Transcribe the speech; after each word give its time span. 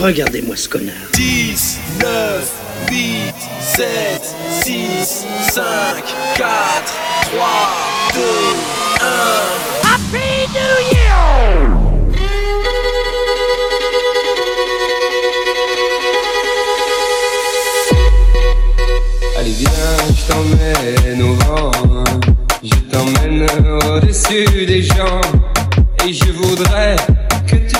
Regardez-moi 0.00 0.54
ce 0.54 0.68
connard. 0.68 0.94
10, 1.14 1.80
9, 2.00 2.52
8, 2.88 3.34
7, 3.60 3.88
6, 4.62 5.26
5, 5.50 5.64
4, 6.36 6.46
3, 7.32 7.48
2, 8.14 8.20
1. 9.00 9.08
Happy 9.82 10.46
New 10.54 10.76
Year! 10.92 11.18
Allez 19.36 19.50
viens, 19.50 19.98
je 20.16 20.22
t'emmène 20.32 21.22
au 21.22 21.34
vent. 21.34 21.72
Je 22.62 22.76
t'emmène 22.92 23.48
au-dessus 23.82 24.64
des 24.64 24.82
gens. 24.84 25.20
Et 26.06 26.12
je 26.12 26.30
voudrais 26.30 26.94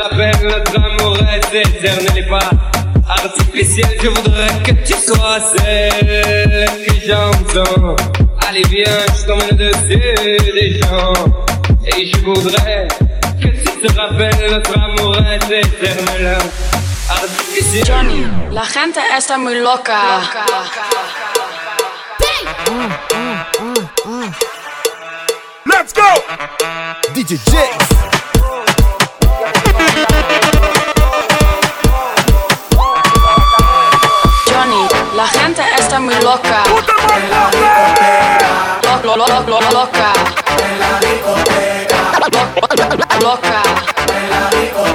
rappelle 0.00 0.36
notre 0.42 0.76
amour 0.76 1.16
est 1.32 1.54
éternel 1.54 2.18
et 2.18 2.28
pas 2.28 2.50
artificiel. 3.08 3.88
Je 4.02 4.08
voudrais 4.08 4.62
que 4.64 4.72
tu 4.84 4.92
sois 4.94 5.38
celle 5.40 6.66
que 6.86 6.94
j'entends. 7.06 7.96
Allez 8.48 8.62
viens, 8.70 9.00
je 9.18 9.26
t'emmène 9.26 9.56
dessus 9.56 10.52
des 10.52 10.78
gens. 10.80 11.12
Et 11.86 12.10
je 12.10 12.18
voudrais 12.24 12.88
que 13.40 13.48
tu 13.48 13.86
te 13.86 14.00
rappelles 14.00 14.50
notre 14.50 14.78
amour 14.78 15.16
est 15.18 15.60
éternel. 15.60 16.38
Artificiel. 17.10 17.84
Johnny, 17.86 18.26
la 18.50 18.64
gente 18.64 18.98
está 19.16 19.36
muy 19.38 19.54
loca. 19.60 20.20
loca, 20.20 20.40
loca, 20.40 20.84
loca. 20.94 21.74
Mm, 22.70 22.92
mm, 23.60 24.22
mm, 24.22 24.32
Let's 25.66 25.92
go! 25.92 26.02
DJ 27.14 27.36
Jax. 27.50 28.13
está 35.94 36.00
muy 36.00 36.14
loca. 36.24 36.64
En 37.14 37.30
la 37.30 37.50
discoteca. 37.50 38.80
Lo, 39.04 39.16
lo, 39.16 39.26
lo, 39.26 39.40
lo, 39.46 39.60
loca. 39.70 40.12
En 40.64 40.80
la 40.80 40.98
discoteca. 40.98 41.98
Loca. 43.20 43.62
En 44.08 44.30
la 44.30 44.50
discoteca. 44.50 44.93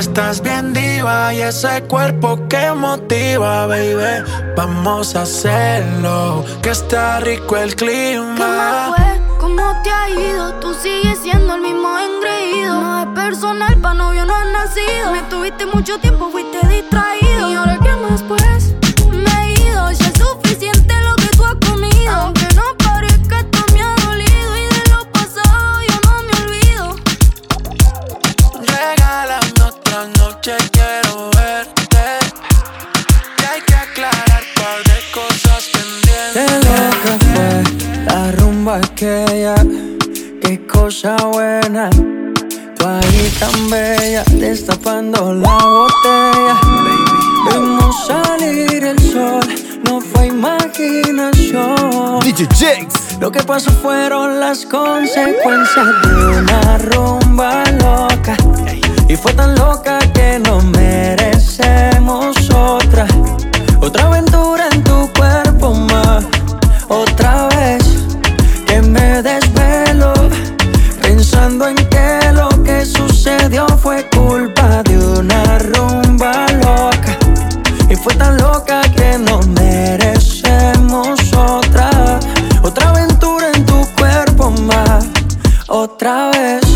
Estás 0.00 0.40
bien 0.40 0.72
diva 0.72 1.32
y 1.34 1.42
ese 1.42 1.82
cuerpo 1.82 2.48
que 2.48 2.72
motiva, 2.72 3.66
baby. 3.66 4.24
Vamos 4.56 5.14
a 5.14 5.22
hacerlo, 5.22 6.42
que 6.62 6.70
está 6.70 7.20
rico 7.20 7.56
el 7.58 7.76
clima. 7.76 8.94
¿Cómo 9.38 9.76
te 9.82 9.90
ha 9.90 10.08
ido? 10.08 10.54
Tú 10.54 10.72
sigues 10.72 11.18
siendo 11.18 11.54
el 11.54 11.60
mismo 11.60 11.90
engreído. 11.98 12.80
No 12.80 13.00
es 13.00 13.06
personal, 13.08 13.76
pa' 13.76 13.92
novio 13.92 14.24
no 14.24 14.34
has 14.34 14.46
nacido. 14.46 15.12
Me 15.12 15.22
tuviste 15.24 15.66
mucho 15.66 15.98
tiempo, 15.98 16.30
fuiste 16.30 16.66
distraído. 16.66 17.50
¿Y 17.50 17.54
ahora 17.54 17.78
qué 17.82 17.94
más 17.96 18.22
pues? 18.22 18.74
Me 19.12 19.30
he 19.42 19.52
ido, 19.68 19.92
ya 19.92 20.06
es 20.06 20.18
suficiente 20.18 20.94
lo 21.06 21.14
que 21.16 21.28
tú 21.36 21.44
has 21.44 21.56
comido. 21.68 22.14
Aunque 22.14 22.48
no 22.54 22.62
noche, 30.40 30.56
quiero 30.72 31.30
verte. 31.36 31.98
Y 33.38 33.44
hay 33.44 33.60
que 33.66 33.74
aclarar 33.74 34.42
par 34.54 34.82
de 34.84 35.00
cosas 35.12 35.68
pendientes. 35.72 36.32
Qué 36.34 36.44
loca 36.66 37.12
fue 37.32 37.50
la 38.06 38.32
rumba 38.32 38.76
aquella, 38.76 39.54
qué 40.42 40.66
cosa 40.66 41.16
buena. 41.26 41.90
Tú 41.90 42.86
ahí 42.86 43.32
tan 43.38 43.70
bella, 43.70 44.24
destapando 44.32 45.34
la 45.34 45.58
botella. 45.58 46.60
Vimos 47.52 48.06
salir 48.06 48.84
el 48.84 48.98
sol, 48.98 49.46
no 49.84 50.00
fue 50.00 50.26
imaginación. 50.28 52.20
DJ 52.20 52.46
Jakes. 52.58 53.18
Lo 53.20 53.30
que 53.30 53.42
pasó 53.42 53.70
fueron 53.70 54.40
las 54.40 54.64
consecuencias 54.64 55.86
de 56.02 56.26
una 56.38 56.78
rumba 56.78 57.64
loca. 57.72 58.36
Y 59.10 59.16
fue 59.16 59.32
tan 59.32 59.56
loca 59.56 59.98
que 60.14 60.38
no 60.38 60.60
merecemos 60.60 62.36
otra. 62.48 63.08
Otra 63.80 64.06
aventura 64.06 64.68
en 64.70 64.84
tu 64.84 65.10
cuerpo 65.18 65.74
más. 65.74 66.24
Otra 66.86 67.48
vez 67.48 67.82
que 68.68 68.80
me 68.80 69.20
desvelo. 69.20 70.12
Pensando 71.02 71.66
en 71.66 71.74
que 71.74 72.20
lo 72.32 72.50
que 72.62 72.86
sucedió 72.86 73.66
fue 73.82 74.08
culpa 74.10 74.84
de 74.84 74.96
una 74.96 75.58
rumba 75.58 76.46
loca. 76.62 77.18
Y 77.88 77.96
fue 77.96 78.14
tan 78.14 78.36
loca 78.36 78.82
que 78.94 79.18
no 79.18 79.40
merecemos 79.40 81.18
otra. 81.36 82.20
Otra 82.62 82.90
aventura 82.90 83.50
en 83.56 83.66
tu 83.66 83.84
cuerpo 83.96 84.52
más. 84.52 85.04
Otra 85.66 86.30
vez 86.30 86.69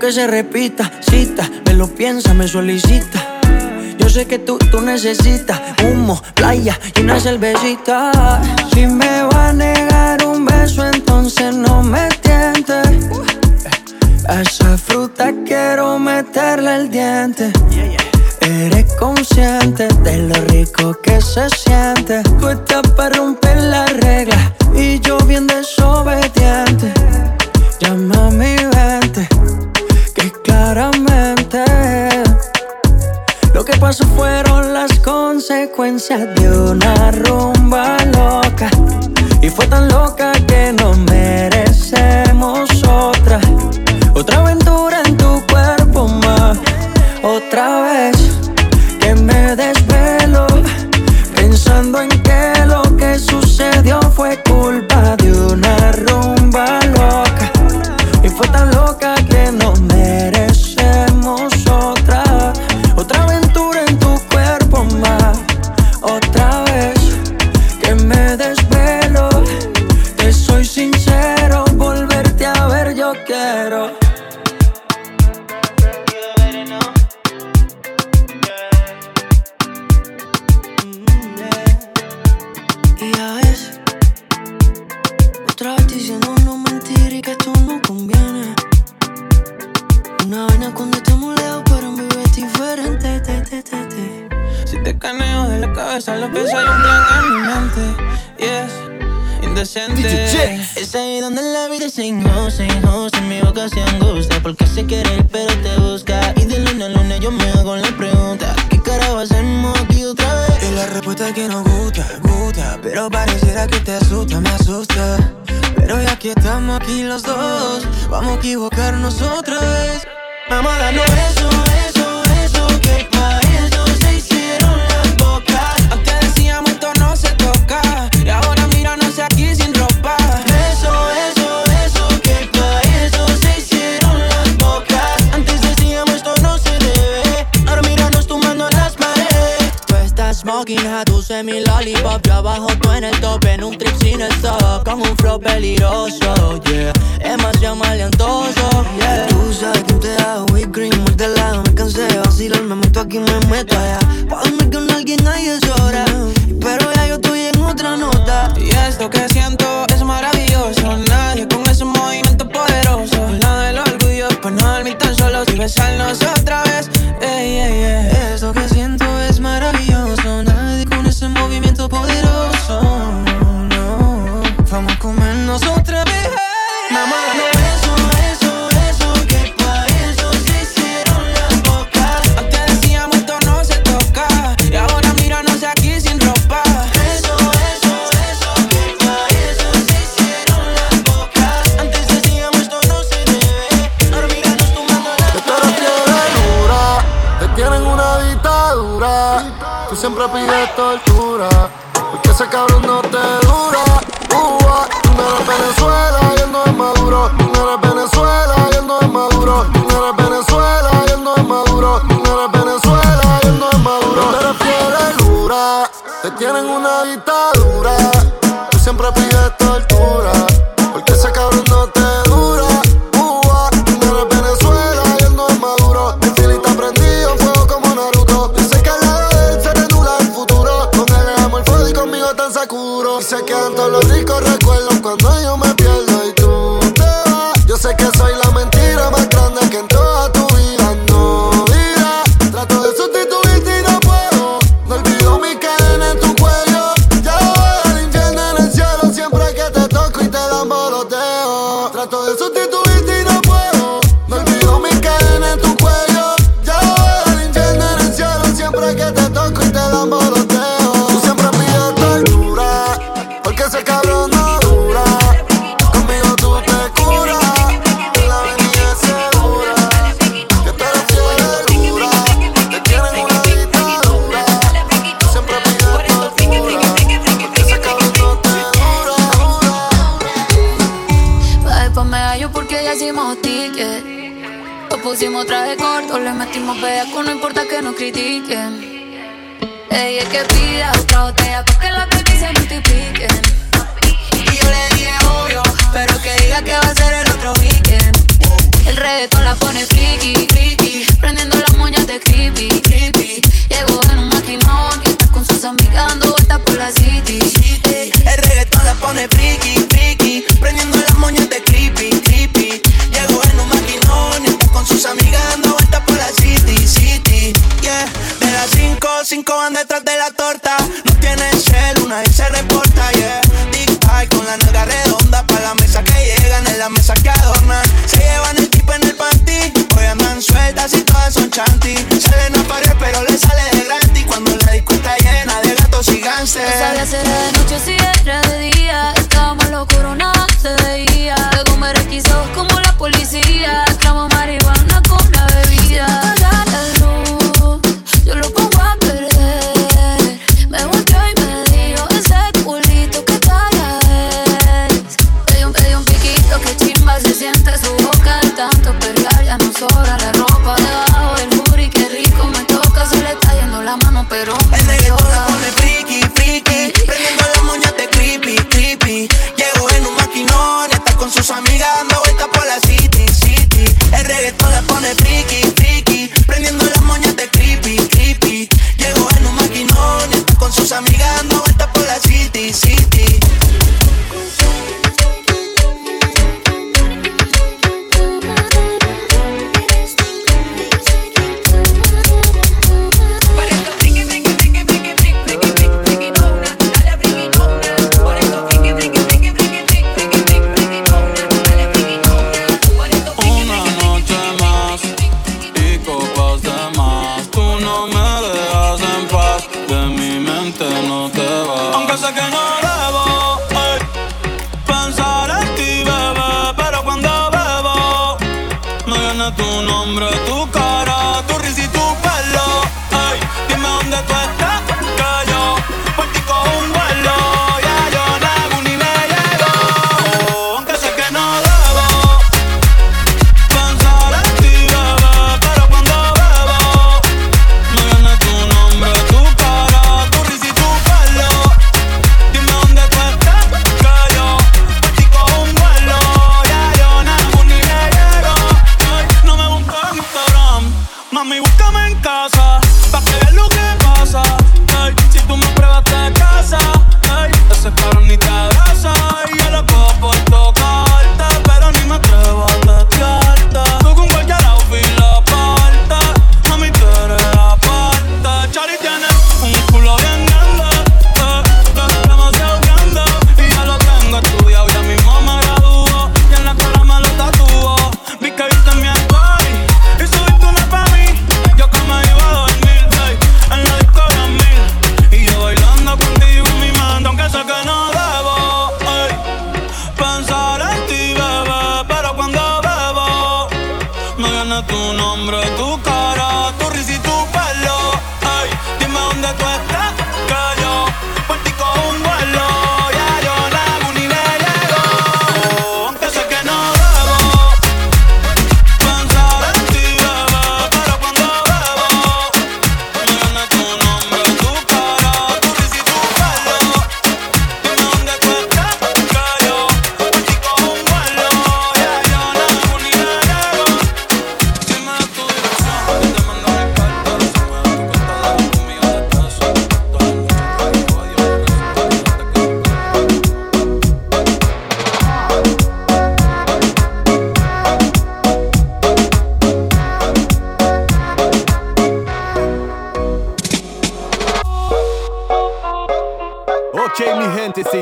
Que 0.00 0.12
se 0.12 0.26
repita, 0.26 0.90
cita, 1.00 1.48
me 1.64 1.72
lo 1.72 1.86
piensa, 1.86 2.34
me 2.34 2.48
solicita. 2.48 3.40
Yo 3.96 4.10
sé 4.10 4.26
que 4.26 4.38
tú, 4.40 4.58
tú 4.58 4.80
necesitas 4.80 5.58
humo, 5.82 6.20
playa 6.34 6.78
y 6.96 7.00
una 7.00 7.18
cervecita. 7.20 8.42
Si 8.72 8.86
me 8.86 9.22
va 9.22 9.48
a 9.50 9.52
negar 9.52 10.26
un 10.26 10.44
beso, 10.44 10.84
entonces 10.84 11.54
no 11.54 11.82
me 11.82 12.08
tiente. 12.20 12.82
Esa 14.28 14.76
fruta 14.76 15.32
quiero 15.46 15.98
meterle 15.98 16.74
el 16.74 16.90
diente. 16.90 17.52
Eres 18.40 18.92
consciente 18.94 19.86
de 20.02 20.18
lo 20.18 20.34
rico 20.48 20.98
que 21.02 21.20
se 21.22 21.48
siente. 21.50 22.22
Tú 22.40 22.48
estás 22.48 22.82
para 22.96 23.16
romper 23.16 23.58
la 23.58 23.86
regla 23.86 24.54
y 24.74 24.98
yo 25.00 25.16
bien 25.18 25.46
desobediente. 25.46 26.92
Llama 27.80 28.26
a 28.26 28.30
mi 28.30 28.56
lo 33.54 33.64
que 33.64 33.76
pasó 33.78 34.04
fueron 34.16 34.74
las 34.74 34.98
consecuencias 34.98 36.34
de 36.34 36.50
una 36.50 37.12
rumba 37.12 37.96
loca. 38.06 38.68
Y 39.40 39.50
fue 39.50 39.68
tan 39.68 39.88
loca 39.88 40.32
que 40.48 40.72
no 40.72 40.94
merecemos 40.94 42.68
otra. 42.82 43.38
Otra 44.14 44.40
aventura 44.40 45.00
en 45.06 45.16
tu 45.16 45.40
cuerpo 45.46 46.08
más. 46.08 46.58
Otra 47.22 47.82
vez 47.82 48.16
que 48.98 49.14
me 49.14 49.54
desvelo. 49.54 50.46
Pensando 51.36 52.02
en 52.02 52.08
que 52.08 52.66
lo 52.66 52.82
que 52.96 53.16
sucedió 53.20 54.00
fue 54.16 54.42
culpa 54.42 55.14
de 55.18 55.30
una 55.30 55.92
rumba 55.92 56.83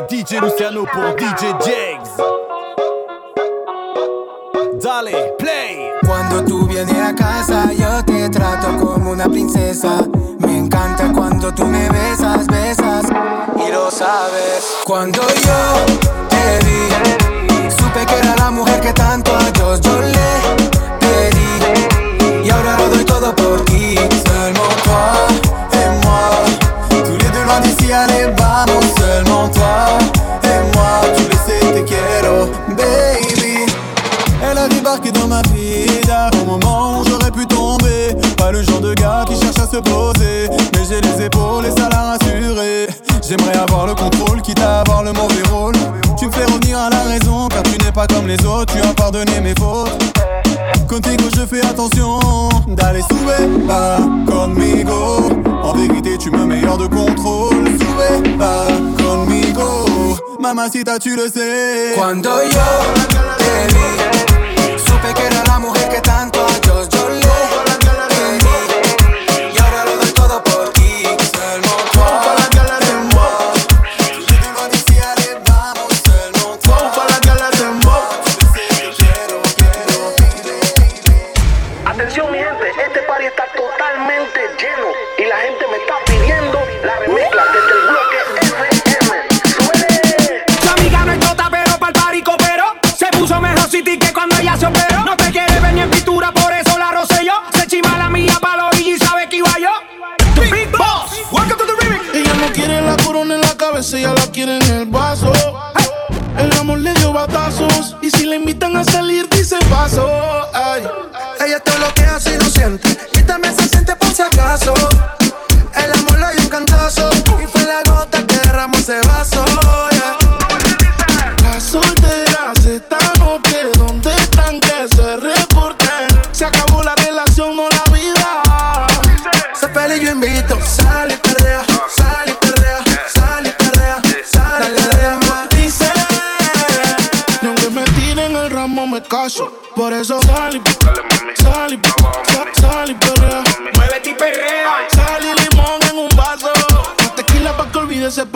DJ 0.01 0.41
Luciano 0.41 0.87
pour 0.87 1.15
DJ 1.17 1.53
Jags. 1.61 2.11
Dale, 4.83 5.35
play. 5.39 5.91
Cuando 6.07 6.43
tú 6.45 6.67
vienes 6.67 6.97
a 6.97 7.15
casa, 7.15 7.71
yo 7.75 8.03
te 8.05 8.31
trato 8.31 8.75
como 8.79 9.11
una 9.11 9.29
princesa. 9.29 10.03
Me 10.39 10.57
encanta 10.57 11.13
cuando 11.13 11.53
tú 11.53 11.67
me 11.67 11.91
besas, 11.91 12.47
besas 12.47 13.05
y 13.57 13.71
lo 13.71 13.91
sabes. 13.91 14.79
Cuando 14.87 15.21
yo 15.21 15.95
te 16.31 16.65
vi, 16.65 17.71
supe 17.71 18.07
que 18.07 18.19
era 18.19 18.35
la 18.37 18.51
mujer 18.51 18.81
que 18.81 18.95
tanto 18.95 19.37
a 19.37 19.51
Dios 19.51 19.81
yo 19.83 20.01
le 20.01 20.72
à 36.11 36.31
un 36.33 36.45
moment 36.45 37.01
où 37.01 37.05
j'aurais 37.09 37.31
pu 37.31 37.47
tomber. 37.47 38.15
Pas 38.37 38.53
le 38.53 38.63
genre 38.63 38.81
de 38.81 38.95
gars 38.95 39.25
qui 39.27 39.35
cherche 39.35 39.59
à 39.59 39.67
se 39.67 39.79
poser. 39.79 40.49
Mais 40.75 40.85
j'ai 40.89 41.01
les 41.01 41.25
épaules 41.25 41.65
et 41.67 41.71
ça 41.71 41.89
l'a 41.89 42.13
rassuré. 42.13 42.89
J'aimerais 43.27 43.57
avoir 43.57 43.87
le 43.87 43.95
contrôle, 43.95 44.43
quitte 44.43 44.61
à 44.61 44.81
avoir 44.81 45.03
le 45.03 45.13
mauvais 45.13 45.43
rôle. 45.51 45.75
Tu 46.19 46.27
me 46.27 46.33
fais 46.33 46.45
revenir 46.45 46.79
à 46.79 46.91
la 46.91 47.03
raison, 47.03 47.49
car 47.49 47.63
tu 47.63 47.79
n'es 47.85 47.93
pas 47.93 48.07
comme 48.07 48.27
les 48.27 48.45
autres. 48.45 48.75
Tu 48.75 48.81
as 48.83 48.95
pardonné 48.95 49.41
mes 49.41 49.55
fautes. 49.59 49.91
Contigo 50.89 51.25
je 51.35 51.47
fais 51.47 51.65
attention 51.65 52.19
d'aller 52.69 53.01
sube 53.01 53.67
pas 53.67 53.99
conmigo. 54.27 55.31
En 55.63 55.73
vérité, 55.73 56.19
tu 56.19 56.31
me 56.31 56.45
mets 56.45 56.67
hors 56.67 56.79
de 56.79 56.87
contrôle. 56.87 57.65
Sube 57.67 58.39
pas 58.39 58.67
conmigo. 59.03 60.19
Mamacita, 60.41 60.99
tu 60.99 61.17
le 61.17 61.29
sais. 61.29 61.95
Supe 65.03 65.15
que 65.15 65.27
era 65.27 65.45
la 65.45 65.59
mujer 65.59 65.89
que 65.89 66.01
tanto 66.01 66.12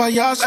payaso. 0.06 0.44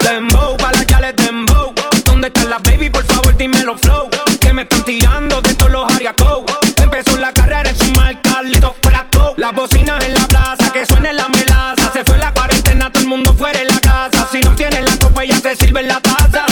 Dembow, 0.00 0.56
pa' 0.58 0.70
la 0.72 0.82
yales 0.82 1.16
dembow. 1.16 1.72
¿Dónde 2.04 2.28
están 2.28 2.50
las 2.50 2.62
baby? 2.62 2.90
Por 2.90 3.04
favor, 3.04 3.34
dímelo 3.36 3.78
flow. 3.78 4.10
Que 4.38 4.52
me 4.52 4.62
están 4.62 4.82
tirando 4.84 5.40
de 5.40 5.54
todos 5.54 5.72
los 5.72 5.94
ariacos. 5.94 6.44
Empezó 6.76 7.16
la 7.16 7.32
carrera 7.32 7.70
en 7.70 7.78
su 7.78 7.90
mal 7.92 8.20
Carlitos 8.20 8.74
Flaco. 8.82 9.34
Las 9.38 9.54
bocinas 9.54 10.04
en 10.04 10.12
la 10.12 10.26
plaza, 10.28 10.70
que 10.74 10.84
suene 10.84 11.14
la 11.14 11.26
melaza. 11.28 11.90
Se 11.92 12.04
fue 12.04 12.18
la 12.18 12.32
cuarentena, 12.34 12.92
todo 12.92 13.02
el 13.02 13.08
mundo 13.08 13.32
fuera 13.32 13.58
en 13.58 13.68
la 13.68 13.80
casa. 13.80 14.28
Si 14.30 14.40
no 14.40 14.54
tiene 14.54 14.82
la 14.82 14.94
copa, 14.98 15.24
ya 15.24 15.38
se 15.40 15.56
sirve 15.56 15.80
en 15.80 15.88
la 15.88 16.00
taza. 16.00 16.47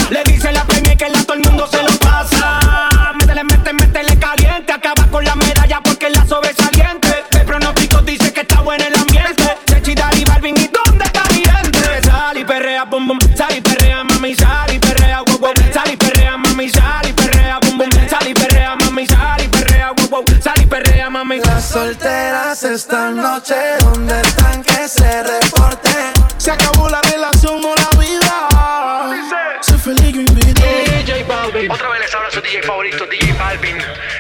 Mami. 21.27 21.41
Las 21.41 21.69
solteras 21.69 22.63
esta 22.63 23.11
noche, 23.11 23.55
¿dónde 23.81 24.21
están 24.21 24.63
que 24.63 24.89
se 24.89 25.23
reporten? 25.23 26.13
Se 26.39 26.51
acabó 26.51 26.89
la 26.89 27.01
relación, 27.03 27.61
no 27.61 27.75
la 27.75 27.99
vida. 27.99 29.61
Sé 29.61 29.79
feliz, 29.79 30.13
yo 30.15 30.21
invito. 30.21 30.63
DJ 30.63 31.25
Balvin. 31.25 31.71
Otra 31.71 31.89
vez 31.91 32.01
les 32.01 32.15
habla 32.15 32.31
su 32.31 32.41
DJ 32.41 32.63
favorito, 32.63 33.07
DJ 33.07 33.33
Balvin. 33.35 33.79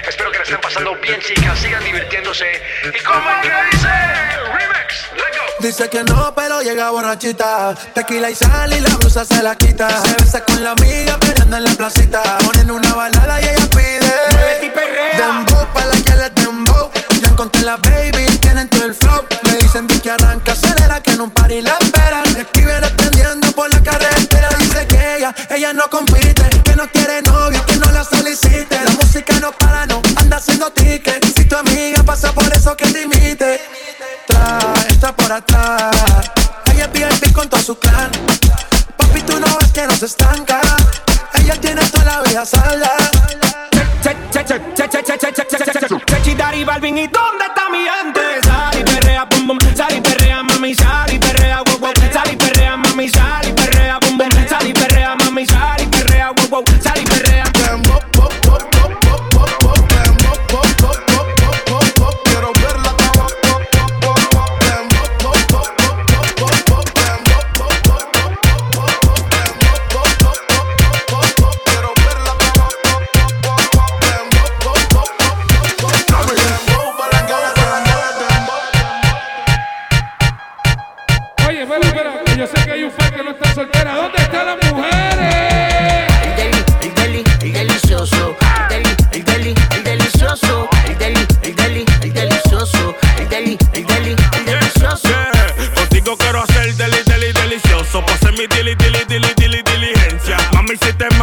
Espero 0.08 0.30
que 0.30 0.38
la 0.38 0.44
estén 0.44 0.60
pasando 0.60 0.94
bien, 0.96 1.20
chicas. 1.20 1.58
Sigan 1.58 1.84
divirtiéndose. 1.84 2.62
Y 2.84 3.04
como 3.04 3.30
el 3.30 3.40
que 3.42 3.52
dice. 3.70 4.35
Dice 5.60 5.88
que 5.88 6.04
no, 6.04 6.34
pero 6.34 6.60
llega 6.60 6.90
borrachita. 6.90 7.74
Tequila 7.94 8.30
y 8.30 8.34
sal 8.34 8.72
y 8.72 8.80
la 8.80 8.94
blusa 8.96 9.24
se 9.24 9.42
la 9.42 9.56
quita. 9.56 9.88
Se 10.02 10.14
besa 10.22 10.44
con 10.44 10.62
la 10.62 10.72
amiga, 10.72 11.18
peleando 11.18 11.56
en 11.56 11.64
la 11.64 11.70
placita. 11.70 12.38
Ponen 12.44 12.70
una 12.70 12.94
balada 12.94 13.40
y 13.40 13.44
ella 13.44 13.66
pide. 13.70 14.12
Muévete 14.32 14.66
y 14.66 14.70
perrea. 14.70 15.16
Dembow 15.16 15.66
pa' 15.72 15.84
la 15.86 15.96
que 15.96 16.14
le 16.14 16.30
dembow. 16.30 16.90
Ya 17.20 17.28
encontré 17.28 17.62
la 17.62 17.76
baby, 17.78 18.26
tienen 18.38 18.68
todo 18.68 18.84
el 18.84 18.94
flow. 18.94 19.24
Me 19.44 19.56
dicen 19.56 19.86
que 19.86 20.10
arranca, 20.10 20.52
acelera, 20.52 21.00
que 21.00 21.12
en 21.12 21.22
un 21.22 21.30
party 21.30 21.62
la 21.62 21.76
esperan. 21.80 22.24
Me 22.34 22.40
escriben 22.42 22.82
prendiendo 22.96 23.50
por 23.52 23.72
la 23.72 23.82
carretera. 23.82 24.48
Dice 24.58 24.86
que 24.86 25.16
ella, 25.16 25.34
ella 25.50 25.72
no 25.72 25.88
compite. 25.88 26.48
Que 26.64 26.76
no 26.76 26.86
quiere 26.92 27.22
novio, 27.22 27.64
que 27.64 27.76
no 27.76 27.90
la 27.92 28.04
solicite. 28.04 28.84
La 28.84 28.90
música 28.90 29.40
no 29.40 29.52
para, 29.52 29.86
no 29.86 30.02
anda 30.16 30.36
haciendo 30.36 30.70
ticket. 30.70 31.24
Si 31.34 31.46
tu 31.46 31.56
amiga 31.56 32.02
pasa 32.04 32.30
por 32.32 32.52
eso 32.52 32.76
que 32.76 32.86
te 32.86 33.02
imite. 33.02 33.75
Por 35.26 35.34
atrás. 35.34 36.30
Ella 36.72 36.86
VIP 36.86 37.32
con 37.32 37.48
todo 37.48 37.60
su 37.60 37.76
clan. 37.76 38.12
Papi, 38.96 39.22
tú 39.22 39.40
no 39.40 39.58
ves 39.58 39.72
que 39.72 39.84
no 39.84 39.96
se 39.96 40.06
estanca. 40.06 40.60
Ella 41.34 41.60
tiene 41.60 41.84
toda 41.90 42.04
la 42.04 42.22
vida 42.22 42.46
salda. 42.46 42.92
¿y 46.96 47.06
dónde 47.08 47.44
está 47.44 47.68
mi 47.70 47.78
gente? 47.78 48.20
Sal 48.44 48.78
y 48.78 48.84
perrea, 48.84 49.24
bum. 49.24 49.58
Sal 49.74 49.96
y 49.96 50.00
perrea, 50.00 50.42
mami, 50.44 50.74
sal 50.76 51.05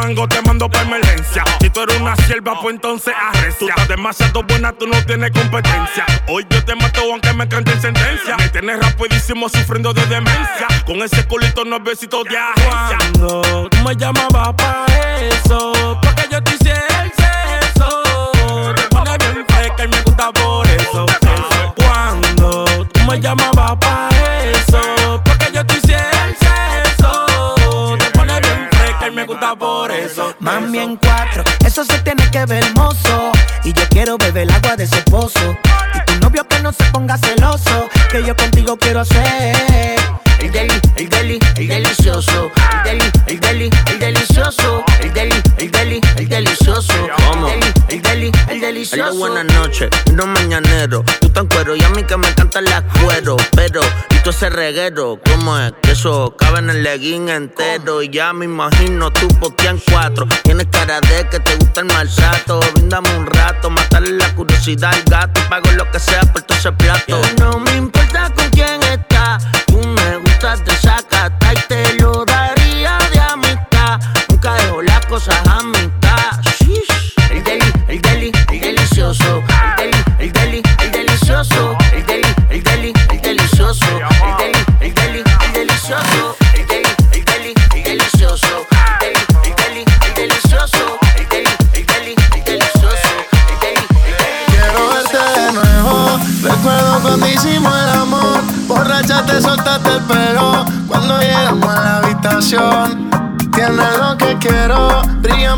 mango, 0.04 0.28
te 0.28 0.42
mando 0.42 0.70
pa' 0.70 0.82
emergencia. 0.82 1.44
Si 1.62 1.70
tú 1.70 1.82
eres 1.82 2.00
una 2.00 2.16
sierva, 2.16 2.60
pues 2.62 2.76
entonces 2.76 3.14
arrecia. 3.18 3.74
Tú 3.76 3.88
demasiado 3.88 4.44
buena, 4.44 4.74
tú 4.74 4.86
no 4.86 5.02
tienes 5.06 5.32
competencia. 5.32 6.06
Hoy 6.28 6.46
yo 6.50 6.64
te 6.64 6.76
mato 6.76 7.02
aunque 7.12 7.34
me 7.34 7.48
cante 7.48 7.80
sentencia. 7.80 8.36
Me 8.38 8.50
tienes 8.50 8.80
rapidísimo 8.80 9.48
sufriendo 9.50 9.94
de 9.94 10.06
demencia. 10.08 10.68
Con 10.86 11.02
ese 11.02 11.26
culito 11.26 11.64
no 11.64 11.80
besitos 11.80 12.24
de 12.26 12.38
agencia. 12.38 12.98
Cuando 12.98 13.70
tú 13.70 13.78
me 13.78 13.96
llamabas 13.96 14.54
pa' 14.56 14.86
eso, 15.22 16.00
pa' 16.02 16.16
que 16.16 16.28
yo 16.30 16.44
te 16.44 16.56
hiciera 16.56 17.04
el 17.04 17.12
sexo. 17.12 18.74
Te 18.76 18.84
pone 18.90 19.18
bien 19.18 19.46
fresca 19.48 19.84
y 19.86 19.88
me 19.88 20.02
gusta 20.02 20.32
por 20.34 20.68
eso. 20.68 21.06
Cuando 21.76 22.86
tú 22.92 23.00
me 23.10 23.20
llamabas 23.22 23.78
pa' 23.78 24.13
por 29.84 29.92
eso. 29.92 30.34
Mami 30.40 30.80
en 30.80 30.96
cuatro, 30.96 31.44
eso 31.66 31.84
se 31.84 32.00
tiene 32.00 32.24
que 32.32 32.46
ver 32.46 32.64
hermoso. 32.64 33.34
Y 33.66 33.74
yo 33.74 33.84
quiero 33.90 34.18
beber 34.18 34.44
el 34.44 34.52
agua 34.52 34.78
de 34.78 34.86
ese 34.86 35.02
pozo. 35.02 35.58
Y 35.94 36.06
tu 36.06 36.20
novio 36.20 36.48
que 36.48 36.60
no 36.60 36.72
se 36.72 36.86
ponga 36.86 37.18
celoso, 37.18 37.90
que 38.10 38.24
yo 38.24 38.34
contigo 38.34 38.78
quiero 38.78 39.02
hacer. 39.02 39.98
El 40.40 40.52
deli, 40.52 40.82
el 40.96 41.10
deli, 41.10 41.40
el 41.58 41.68
delicioso. 41.68 42.52
El 42.86 42.98
deli, 42.98 43.12
el 43.28 43.40
deli, 43.42 43.70
el 43.92 44.00
delicioso. 44.00 44.86
El 45.02 45.14
deli, 45.14 45.42
el 45.58 45.72
deli, 45.72 46.02
el 46.16 46.30
delicioso. 46.30 46.94
¿Cómo? 47.28 47.50
El 47.50 47.60
deli, 47.60 47.74
el 47.90 48.02
deli, 48.02 48.32
el 48.50 48.62
delicioso. 48.62 49.12
Hello, 49.12 49.20
buenas 49.20 49.46
noches, 49.54 49.90
no 50.14 50.26
mañanero. 50.28 51.04
Tú 51.20 51.30
tan 51.30 51.48
cuero 51.48 51.76
y 51.76 51.84
a 51.84 51.90
mí 51.90 52.04
que 52.04 52.16
me 52.16 52.30
encantan 52.30 52.64
las 52.66 52.84
cuero. 53.02 53.36
Pero, 53.54 53.82
ese 54.44 54.50
reguero, 54.50 55.22
¿cómo 55.26 55.58
es? 55.58 55.74
Que 55.82 55.92
eso 55.92 56.36
cabe 56.38 56.60
en 56.60 56.70
el 56.70 56.84
legging 56.84 57.30
entero. 57.30 58.02
Y 58.04 58.10
ya 58.10 58.34
me 58.34 58.44
imagino 58.44 59.10
tú 59.10 59.28
potean 59.40 59.80
cuatro. 59.90 60.28
Tienes 60.44 60.68
cara 60.70 61.00
de 61.00 61.30
que 61.30 61.40
te 61.40 61.56
gusta 61.56 61.80
el 61.80 61.86
maltrato. 61.86 62.60
Bríndame 62.74 63.16
un 63.16 63.26
rato, 63.26 63.70
matarle 63.70 64.12
la 64.12 64.36
curiosidad 64.36 64.94
al 64.94 65.04
gato. 65.04 65.40
Pago 65.50 65.72
lo 65.72 65.90
que 65.90 66.00
sea 66.00 66.22
por 66.22 66.42
todo 66.42 66.58
ese 66.58 66.74
plato. 66.74 67.22
No 67.40 67.58
me 67.58 67.74
importa 67.76 68.30
con 68.36 68.50
quién 68.50 68.84
está. 68.84 69.38
Tú 69.68 69.78
me 69.78 70.18
gustas 70.18 70.62
te 70.66 70.72
lo 70.72 71.63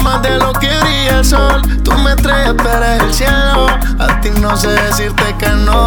más 0.05 0.21
de 0.21 0.37
lo 0.37 0.53
que 0.53 0.69
brilla 0.81 1.17
el 1.17 1.25
sol. 1.25 1.61
Tú 1.83 1.91
me 1.93 2.11
estrellas, 2.11 2.53
pero 2.57 2.83
eres 2.83 3.03
el 3.03 3.13
cielo. 3.13 3.67
A 3.99 4.21
ti 4.21 4.29
no 4.39 4.55
sé 4.55 4.69
decirte 4.69 5.35
que 5.39 5.49
no. 5.49 5.83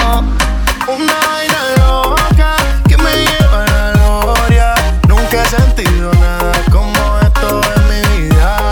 Una 0.88 1.18
vaina 1.28 1.60
loca 1.78 2.56
que 2.88 2.96
me 2.96 3.12
lleva 3.14 3.62
a 3.62 3.66
la 3.66 3.92
gloria. 3.92 4.74
Nunca 5.06 5.44
he 5.44 5.46
sentido 5.46 6.12
nada 6.14 6.52
como 6.72 6.98
esto 7.22 7.60
en 7.76 7.82
mi 7.90 8.00
vida. 8.18 8.70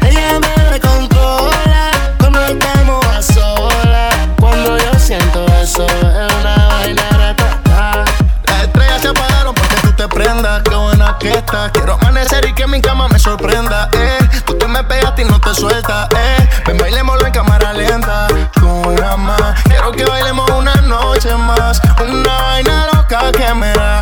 Ella 0.00 0.40
me 0.40 0.80
controla 0.80 1.90
cuando 2.18 2.40
estamos 2.46 3.06
a 3.06 3.20
solas. 3.20 4.14
Cuando 4.40 4.78
yo 4.78 4.98
siento 4.98 5.44
eso, 5.62 5.86
es 5.86 6.34
una 6.40 6.68
vaina 6.68 7.02
ratata. 7.18 8.04
Las 8.44 8.62
estrellas 8.62 9.02
se 9.02 9.08
apagaron 9.08 9.54
porque 9.54 9.76
tú 9.82 9.92
te 9.92 10.08
prendas. 10.08 10.62
Qué 10.62 10.74
buena 10.74 11.18
que 11.18 11.32
estás. 11.32 11.70
Quiero 11.72 11.94
amanecer 12.00 12.46
y 12.46 12.54
que 12.54 12.66
mi 12.66 12.80
cama 12.80 13.08
me 13.08 13.18
sorprenda. 13.18 13.49
Te 15.54 15.60
sueltas. 15.60 16.08
Eh. 16.16 16.48
Ven, 16.66 16.76
bailémoslo 16.78 17.26
en 17.26 17.32
cámara 17.32 17.72
lenta. 17.72 18.28
Con 18.60 18.94
más. 19.20 19.62
Quiero 19.64 19.92
que 19.92 20.04
bailemos 20.04 20.48
una 20.50 20.74
noche 20.82 21.34
más. 21.34 21.80
Una 22.00 22.42
vaina 22.42 22.86
loca 22.92 23.32
que 23.32 23.54
me 23.54 23.72
da. 23.72 23.99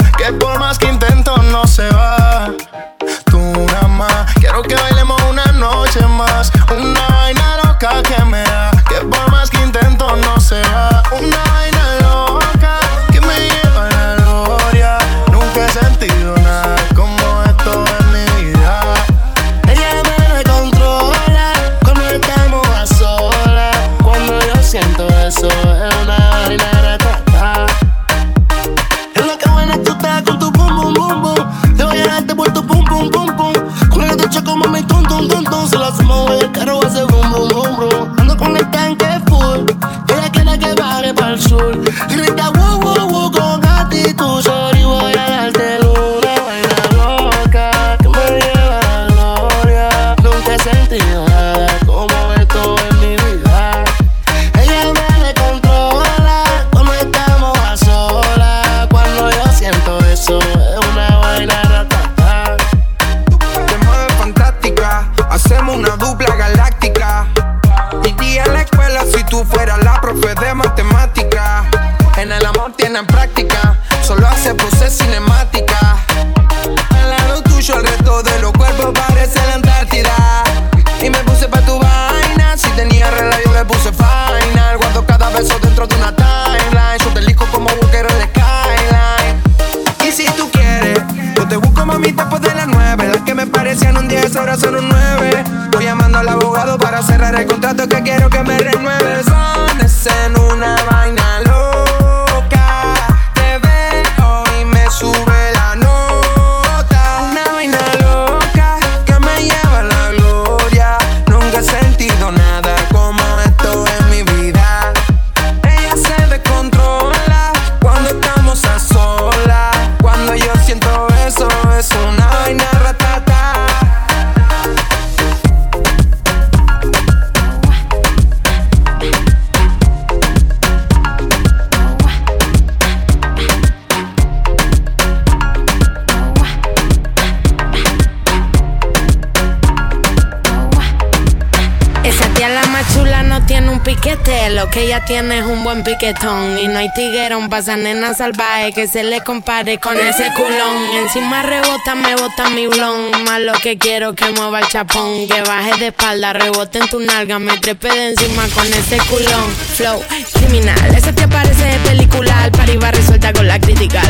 Lo 145.08 145.14
que 145.14 145.14
ella 145.14 145.22
tiene 145.22 145.38
es 145.38 145.46
un 145.46 145.64
buen 145.64 145.82
piquetón. 145.82 146.58
Y 146.58 146.68
no 146.68 146.78
hay 146.78 146.92
tiguerón 146.92 147.48
pasa 147.48 147.76
nena 147.76 148.14
salvaje 148.14 148.72
que 148.72 148.86
se 148.86 149.02
le 149.04 149.20
compare 149.22 149.78
con 149.78 149.96
ese 149.98 150.32
culón. 150.34 150.96
Encima 151.02 151.42
rebota, 151.42 151.94
me 151.94 152.14
bota 152.14 152.50
mi 152.50 152.66
blon. 152.66 153.24
Más 153.24 153.40
lo 153.40 153.52
que 153.54 153.78
quiero 153.78 154.14
que 154.14 154.30
mueva 154.30 154.60
el 154.60 154.68
chapón. 154.68 155.26
Que 155.28 155.42
baje 155.42 155.78
de 155.78 155.86
espalda, 155.88 156.32
rebote 156.32 156.78
en 156.78 156.88
tu 156.88 157.00
nalga, 157.00 157.38
me 157.38 157.56
trepe 157.58 157.88
de 157.88 158.08
encima 158.10 158.46
con 158.54 158.66
ese 158.66 158.98
culón. 159.08 159.50
Flow 159.76 160.02
criminal, 160.34 160.94
ese 160.94 161.12
te 161.12 161.28
parece 161.28 161.64
de 161.64 161.78
película. 161.88 162.42
Al 162.42 162.52
par 162.52 162.68
va 162.82 162.90
resuelta 162.90 163.32
con 163.32 163.46
la 163.46 163.58
crítica. 163.58 164.02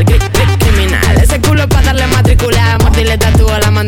criminal, 0.58 1.16
ese 1.22 1.40
culo 1.40 1.68
para 1.68 1.86
darle 1.86 2.06
matricular. 2.08 2.82
Mordirle 2.82 3.18
tatu 3.18 3.48
a 3.48 3.58
la 3.58 3.70
mandíbula. 3.70 3.87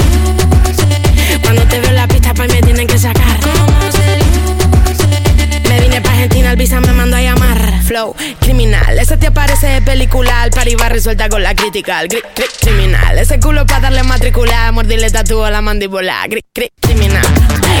Cuando 1.53 1.67
te 1.67 1.81
veo 1.81 1.91
la 1.91 2.07
pista 2.07 2.33
pa' 2.33 2.47
me 2.47 2.61
tienen 2.61 2.87
que 2.87 2.97
sacar. 2.97 3.37
¿Cómo 3.41 3.91
se 3.91 4.19
luce? 4.19 5.67
Me 5.67 5.81
vine 5.81 5.99
pa' 5.99 6.11
Argentina, 6.11 6.51
el 6.51 6.55
visa 6.55 6.79
me 6.79 6.93
mandó 6.93 7.17
a 7.17 7.21
llamar. 7.21 7.83
Flow, 7.83 8.15
criminal. 8.39 8.97
Ese 8.97 9.17
te 9.17 9.27
aparece 9.27 9.67
de 9.67 9.81
película. 9.81 10.43
Al 10.43 10.51
va 10.81 10.87
resuelta 10.87 11.27
con 11.27 11.43
la 11.43 11.53
crítica. 11.53 12.03
Gri, 12.03 12.21
criminal. 12.61 13.19
Ese 13.19 13.37
culo 13.37 13.65
pa' 13.65 13.81
darle 13.81 14.01
matricular. 14.03 14.71
Mordirle 14.71 15.09
tatu 15.09 15.43
a 15.43 15.51
la 15.51 15.59
mandíbula. 15.59 16.25
Gri, 16.29 16.41
criminal. 16.81 17.27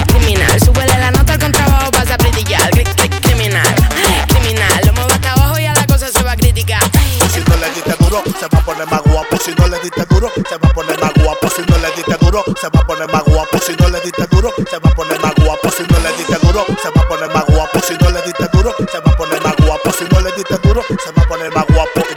Criminal. 0.07 0.59
Súbele 0.59 0.97
la 0.99 1.11
nota 1.11 1.31
al 1.31 1.39
contrabajo, 1.39 1.91
vas 1.91 2.11
a 2.11 2.17
brillar. 2.17 2.69
Criminal. 3.21 3.75
Criminal. 4.27 4.81
Lo 4.85 4.91
muevo 4.91 5.13
hasta 5.13 5.31
abajo 5.31 5.57
y 5.57 5.65
a 5.65 5.73
la 5.73 5.87
cosa 5.87 6.09
se 6.09 6.21
va 6.23 6.33
a 6.33 6.35
criticar. 6.35 6.81
Si 7.31 7.39
le 7.39 7.69
diste 7.73 7.95
duro, 8.03 8.21
se 8.37 8.47
va 8.53 8.59
a 8.59 8.65
poner 8.65 8.85
más 8.87 9.01
guapo. 9.05 9.30
Si 9.43 9.51
no 9.55 9.67
le 9.67 9.79
diste 9.79 10.05
duro, 10.05 10.29
se 10.35 10.55
va 10.57 10.69
a 10.69 10.73
poner 10.73 10.99
más 10.99 11.11
guapo. 11.15 11.49
Si 11.49 11.61
no 11.63 11.77
le 11.79 11.89
diste 11.95 12.15
duro, 12.21 12.43
se 12.61 12.69
va 12.69 12.79
a 12.79 12.85
poner 12.85 13.11
más 13.11 13.23
guapo. 13.23 13.57
Si 13.57 13.75
no 13.75 13.89
le 13.89 13.99
diste 14.01 14.27
duro, 14.27 14.53
se 14.69 14.77
va 14.77 14.89
a 14.91 14.95
poner 14.95 15.19
más 15.19 15.33
guapo. 15.35 15.69
Si 15.71 15.83
no 15.83 15.99
le 15.99 16.11
diste 16.15 16.37
duro, 16.45 16.65
se 16.81 16.89
va 16.89 17.01
a 17.01 17.07
poner 17.07 17.33
más 17.33 17.45
guapo. 17.45 17.79
Si 17.81 17.93
no 17.99 18.09
le 18.11 18.21
diste 18.21 18.47
duro, 18.53 18.75
se 18.77 18.99
va 18.99 19.11
a 19.11 19.17
poner 19.17 19.41
más 19.41 19.55
guapo. 19.57 19.91
Si 19.97 20.03
no 20.13 20.21
le 20.21 20.31
diste 20.33 20.57
duro, 20.61 20.83
se 20.83 21.11
va 21.11 21.23
a 21.23 21.27
poner 21.27 21.51
más 21.55 21.65
guapo. 21.73 22.10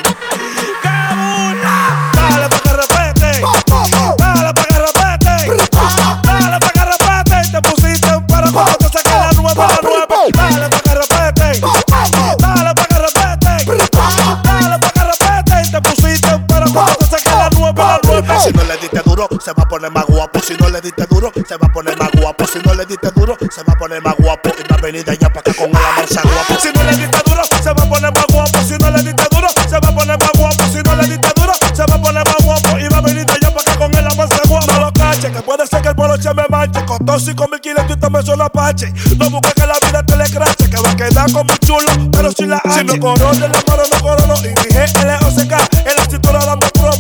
Si 18.44 18.52
no 18.52 18.62
le 18.64 18.76
diste 18.76 19.00
duro, 19.06 19.26
se 19.42 19.52
va 19.54 19.62
a 19.62 19.68
poner 19.68 19.90
más 19.90 20.04
guapo. 20.04 20.38
Si 20.40 20.54
no 20.58 20.68
le 20.68 20.78
diste 20.82 21.06
duro, 21.06 21.32
se 21.48 21.56
va 21.56 21.66
a 21.66 21.72
poner 21.72 21.96
más 21.96 22.10
guapo. 22.12 22.46
Si 22.46 22.58
no 22.58 22.74
le 22.74 22.84
diste 22.84 23.10
duro, 23.12 23.38
se 23.40 23.62
va 23.62 23.72
a 23.72 23.78
poner 23.78 24.02
más 24.02 24.14
guapo. 24.18 24.50
Y 24.50 24.70
va 24.70 24.76
a 24.76 24.80
venir 24.82 25.02
de 25.02 25.12
allá 25.12 25.32
para 25.32 25.40
acá 25.40 25.54
con 25.54 25.70
el 25.70 25.76
avanza 25.76 26.20
guapo. 26.22 26.60
Si 26.60 26.68
no 26.76 26.82
le 26.84 26.94
diste 26.94 27.18
duro, 27.24 27.42
se 27.62 27.72
va 27.72 27.82
a 27.82 27.88
poner 27.88 28.12
más 28.12 28.26
guapo. 28.28 28.58
Si 28.68 28.76
no 28.76 28.90
le 28.90 29.02
diste 29.02 29.24
duro, 29.30 29.48
se 29.48 29.78
va 29.80 29.88
a 29.88 29.94
poner 29.94 30.18
más 30.18 30.32
guapo. 30.36 30.64
Si 30.70 30.82
no 30.82 30.96
le 30.96 31.06
diste 31.08 31.28
duro, 31.34 31.52
se 31.72 31.84
va 31.86 31.94
a 31.94 32.02
poner 32.02 32.24
más 32.26 32.44
guapo. 32.44 32.78
Y 32.78 32.88
va 32.88 32.98
a 32.98 33.00
venir 33.00 33.24
de 33.24 33.32
allá 33.32 33.48
para 33.48 33.60
acá 33.62 33.78
con 33.78 33.94
el 33.94 34.06
avance 34.06 34.40
guapo. 34.46 34.72
No 34.72 34.80
lo 34.80 34.92
cache, 34.92 35.32
que 35.32 35.40
puede 35.40 35.66
ser 35.66 35.80
que 35.80 35.88
el 35.88 35.94
boloche 35.94 36.34
me 36.34 36.44
manche. 36.50 36.84
Costó 36.84 37.18
5 37.18 37.48
mil 37.48 37.60
kilos 37.62 37.84
y 37.88 37.96
también 37.96 38.26
solo 38.26 38.44
apache. 38.44 38.92
No 39.16 39.30
busques 39.30 39.54
que 39.54 39.66
la 39.66 39.78
vida 39.80 40.02
te 40.02 40.16
le 40.16 40.28
crache, 40.28 40.68
que 40.68 40.76
va 40.82 40.90
a 40.90 40.96
quedar 40.96 41.32
como 41.32 41.56
chulo, 41.64 42.10
pero 42.12 42.30
sin 42.30 42.50
la 42.50 42.58
H. 42.58 42.80
Si 42.80 42.84
no 42.84 43.00
corona, 43.00 43.48
la 43.48 43.62
mano 43.66 43.82
no 43.90 44.00
corono. 44.02 44.34
Y 44.44 44.48
dije 44.48 44.84
L-O-C-K, 45.00 45.56
en 45.86 45.96
la 45.96 46.04
cintura. 46.04 46.34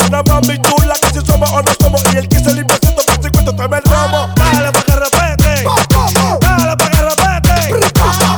Una 0.08 0.22
mami 0.22 0.56
chula, 0.62 0.93
si 0.93 0.93
somos 1.24 1.50
o 1.50 1.62
no 1.62 1.72
somos. 1.80 2.02
Y 2.12 2.16
el 2.16 2.28
15 2.28 2.52
limpio, 2.54 2.76
150, 2.82 3.56
tome 3.56 3.76
el 3.78 3.84
romo. 3.84 4.28
Dale 4.36 4.72
pa' 4.72 4.82
que 4.82 4.96
repete. 4.96 5.64
Dale 6.40 6.76
pa' 6.76 6.90
que 6.90 7.02
repete. 7.02 7.54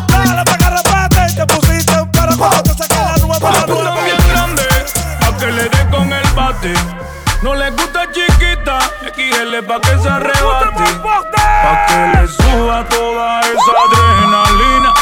Dale 0.09 0.45
pa' 0.45 0.59
que 0.59 0.71
repete. 0.71 1.35
Te 1.37 1.47
pusiste 1.47 2.07
para 2.13 2.37
cuando 2.37 2.63
te 2.63 2.75
saque 2.75 2.95
la 2.95 3.17
nueva, 3.19 3.51
la 3.51 3.67
nueva. 3.67 4.05
bien 4.05 4.17
grande, 4.31 4.63
pa' 5.21 5.37
que 5.37 5.47
le 5.53 5.69
dé 5.69 5.89
con 5.91 6.13
el 6.13 6.29
bate. 6.35 6.75
No 7.43 7.55
le 7.55 7.71
gusta 7.71 8.07
chiquita, 8.13 8.79
XL 9.15 9.63
pa' 9.67 9.81
que 9.81 9.99
se 10.03 10.09
arrebate. 10.09 10.85
Pa' 11.03 11.87
que 11.87 12.19
le 12.19 12.29
suba 12.29 12.85
toda 12.89 13.41
esa 13.41 13.73
adrenalina. 13.87 14.95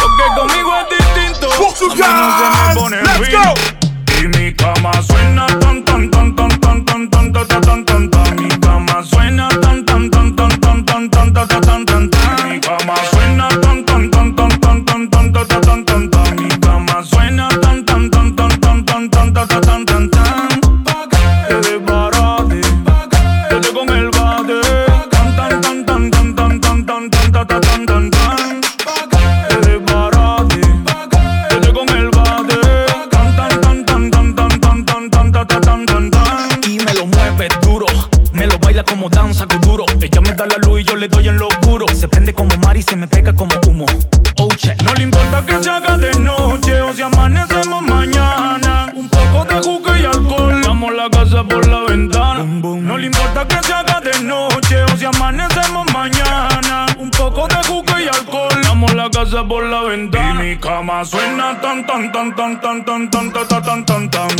Porque 0.00 0.24
conmigo 0.36 0.72
es 0.76 0.98
distinto. 0.98 1.48
A 1.52 1.58
mí 1.58 2.12
no 2.12 2.38
se 2.38 2.46
me 2.50 2.74
pone 2.74 2.98
fino. 3.24 3.54
Y 4.20 4.28
mi 4.28 4.54
cama 4.54 4.92
suena 5.02 5.46
tan 5.58 5.84
tan 5.84 6.10
tan 6.10 6.34
tan 6.34 6.55
Mi 7.36 8.48
cama 8.60 9.02
suena 9.04 9.48
tan 9.62 9.76
ton 61.86 62.10
ton 62.12 62.30
ton 62.32 62.56
ton 62.60 62.80
ton 62.84 63.10
ton 63.10 63.30
ton 63.30 63.60
ton 63.62 63.84
ton 63.84 64.08
ton 64.08 64.35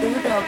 Duro, 0.00 0.42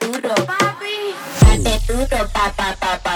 duro, 0.00 0.34
papi. 0.46 1.14
Date 1.40 1.80
duro, 1.86 2.20
pa, 2.32 2.52
pa, 2.56 2.74
pa, 2.80 2.98
pa. 3.02 3.09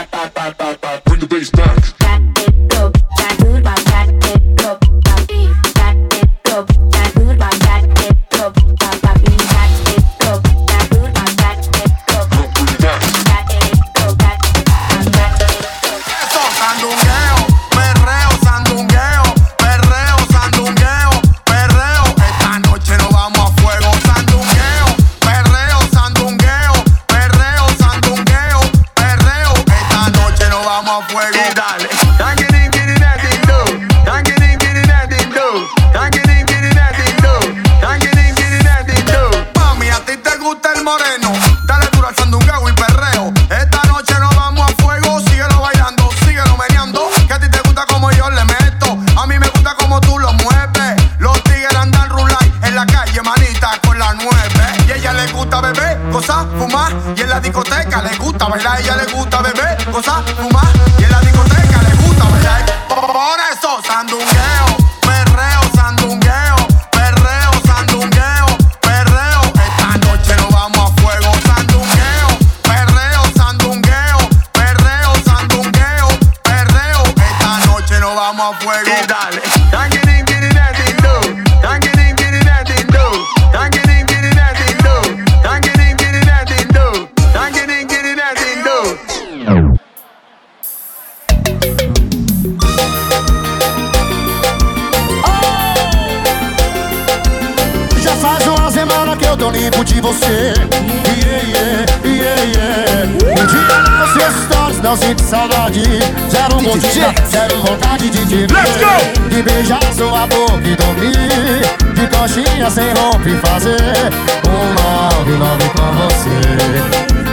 Um 114.48 114.74
nove, 114.74 115.32
nove 115.32 115.68
com 115.70 115.92
você. 115.92 116.34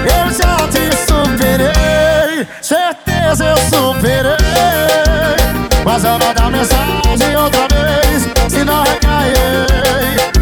Eu 0.06 0.32
já 0.32 0.56
te 0.68 0.84
superei 1.06 2.48
Certeza 2.62 3.46
eu 3.46 3.58
superei. 3.70 4.38
Mas 5.84 6.04
eu 6.04 6.18
vou 6.20 6.34
dar 6.34 6.50
mensagem 6.52 7.36
outra 7.36 7.68
vez 7.68 8.28
Se 8.50 8.64
não 8.64 8.84
recair. 8.84 9.36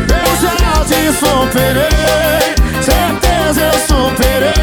Eu 0.10 0.36
já 0.42 0.86
te 0.86 1.12
superei 1.18 2.56
Certeza 2.82 3.62
eu 3.62 3.80
superei. 3.88 4.54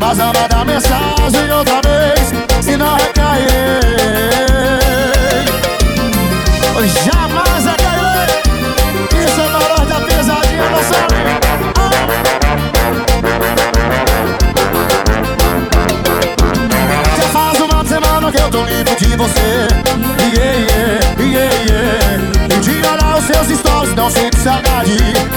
Mas 0.00 0.18
eu 0.18 0.32
vou 0.32 0.48
dar 0.48 0.64
mensagem 0.64 1.52
outra 1.52 1.80
vez 1.82 2.32
Se 2.64 2.76
não 2.76 2.96
recair. 2.96 3.16
Já 7.04 7.25
Que 18.32 18.42
eu 18.42 18.50
tô 18.50 18.64
livre 18.64 18.96
de 18.96 19.16
você. 19.16 19.68
Yeah, 20.34 20.58
yeah, 20.58 21.22
yeah, 21.22 21.54
yeah. 21.62 22.26
Eu 22.50 22.92
olhar 22.92 23.18
os 23.18 23.24
seus 23.24 23.56
stories, 23.56 23.94
não 23.94 24.10
sinto 24.10 24.36
saudade. 24.38 24.96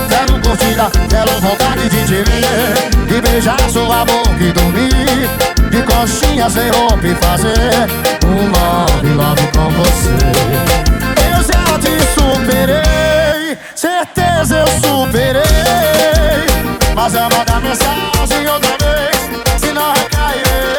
Quero 0.09 0.41
curtida, 0.41 0.89
quero 1.07 1.39
vontade 1.39 1.87
de 1.87 2.03
te 2.05 2.23
ver. 2.23 3.15
E 3.15 3.21
beijar 3.21 3.59
sua 3.69 4.03
boca 4.05 4.43
e 4.43 4.51
dormir. 4.51 5.29
De 5.69 5.83
coxinha 5.83 6.49
sem 6.49 6.69
roupa 6.71 7.05
e 7.05 7.13
fazer 7.15 7.87
Um 8.25 8.49
love, 8.49 9.13
love 9.13 9.47
com 9.55 9.69
você. 9.69 10.09
Eu 11.29 11.43
já 11.43 11.77
te 11.77 11.93
superei, 12.15 13.55
certeza 13.75 14.57
eu 14.57 14.67
superei. 14.81 15.43
Mas 16.95 17.13
é 17.13 17.19
eu 17.19 17.29
mando 17.29 17.53
a 17.53 17.59
mensagem 17.59 18.47
outra 18.47 18.75
vez, 18.79 19.61
se 19.61 19.71
não 19.71 19.93
recairei 19.93 20.78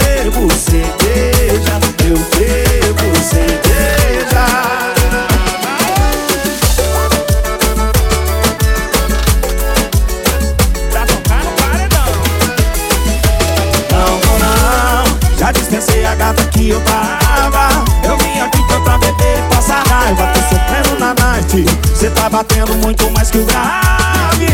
batendo 22.31 22.73
muito 22.75 23.11
mais 23.11 23.29
que 23.29 23.37
o 23.37 23.45
grave. 23.45 24.47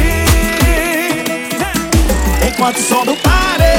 Enquanto 2.48 2.78
o 2.78 2.82
som 2.82 3.06
do 3.06 3.16
paredão 3.18 3.77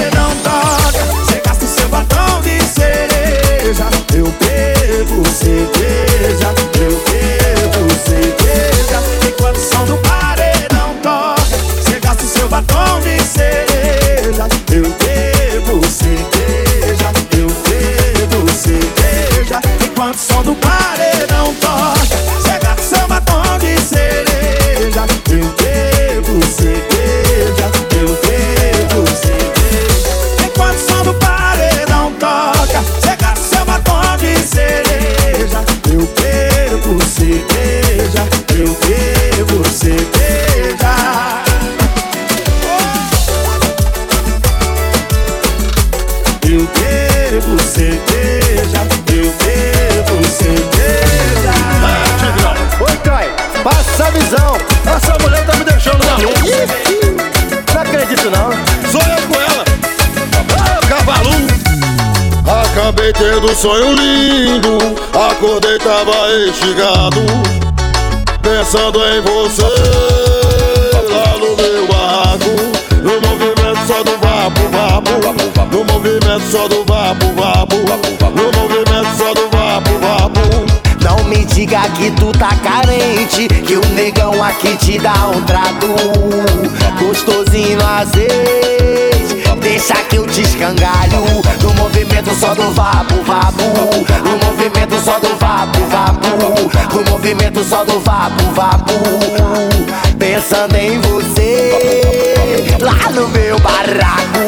um 63.50 63.54
sonho 63.54 63.94
lindo. 63.94 64.78
Acordei, 65.12 65.78
tava 65.78 66.12
estigado. 66.48 67.20
Pensando 68.42 69.00
em 69.04 69.20
você. 69.22 69.62
Lá 71.08 71.38
no 71.38 71.56
meu 71.56 71.86
barraco. 71.86 72.50
No 73.02 73.20
movimento 73.26 73.86
só 73.86 74.02
do 74.02 74.18
vapo, 74.18 74.60
vapo. 74.70 75.10
No 75.72 75.84
movimento 75.84 76.50
só 76.50 76.68
do 76.68 76.84
vapo, 76.84 77.26
vapo. 77.34 77.76
No 78.34 78.60
movimento 78.60 79.16
só 79.16 79.32
do 79.34 79.48
vapo, 79.50 79.98
vapo. 79.98 80.40
Não 81.02 81.24
me 81.24 81.44
diga 81.44 81.88
que 81.90 82.10
tu 82.10 82.32
tá 82.32 82.54
carente, 82.56 83.48
que 83.48 83.76
o 83.76 83.84
negão 83.94 84.42
aqui 84.42 84.76
te 84.76 84.98
dá 84.98 85.28
um 85.34 85.42
trato 85.42 85.86
gostosinho 87.00 87.80
azeite. 87.86 88.57
Deixa 89.88 90.04
que 90.04 90.16
eu 90.16 90.26
te 90.26 90.42
escangalho 90.42 91.24
no 91.62 91.72
movimento 91.72 92.34
só 92.34 92.54
do 92.54 92.70
vapo, 92.72 93.22
vapo. 93.24 93.64
No 94.22 94.36
movimento 94.44 95.00
só 95.02 95.18
do 95.18 95.34
vapo, 95.36 95.78
vapo. 95.86 96.28
No 96.94 97.10
movimento 97.10 97.64
só 97.64 97.86
do 97.86 97.98
vapo, 98.00 98.44
vapo. 98.52 98.92
Pensando 100.18 100.76
em 100.76 101.00
você 101.00 102.66
lá 102.82 103.10
no 103.12 103.28
meu 103.28 103.58
barraco. 103.60 104.40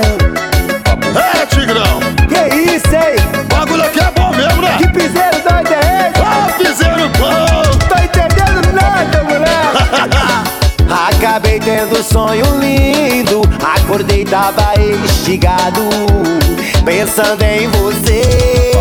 É, 1.17 1.47
Tigrão. 1.47 2.01
Que 2.29 2.55
isso, 2.57 2.95
hein? 2.95 3.17
Bagulho 3.49 3.85
aqui 3.85 4.01
é 4.01 4.11
bom 4.11 4.35
mesmo, 4.37 4.61
né? 4.61 4.77
Que 4.77 4.89
piseiro 4.89 5.41
doido 5.41 5.73
é 5.73 6.11
esse? 6.11 6.21
Ah, 6.23 6.53
piseiro 6.59 7.09
bom. 7.19 7.79
Tô 7.89 7.95
entendendo 7.95 8.75
nada, 8.75 9.25
moleque. 9.25 9.30
Acabei 10.91 11.61
tendo 11.61 12.03
sonho 12.03 12.45
lindo. 12.59 13.43
Acordei, 13.63 14.25
tava 14.25 14.75
estigado. 15.05 15.81
Pensando 16.85 17.43
em 17.43 17.69
você. 17.69 18.73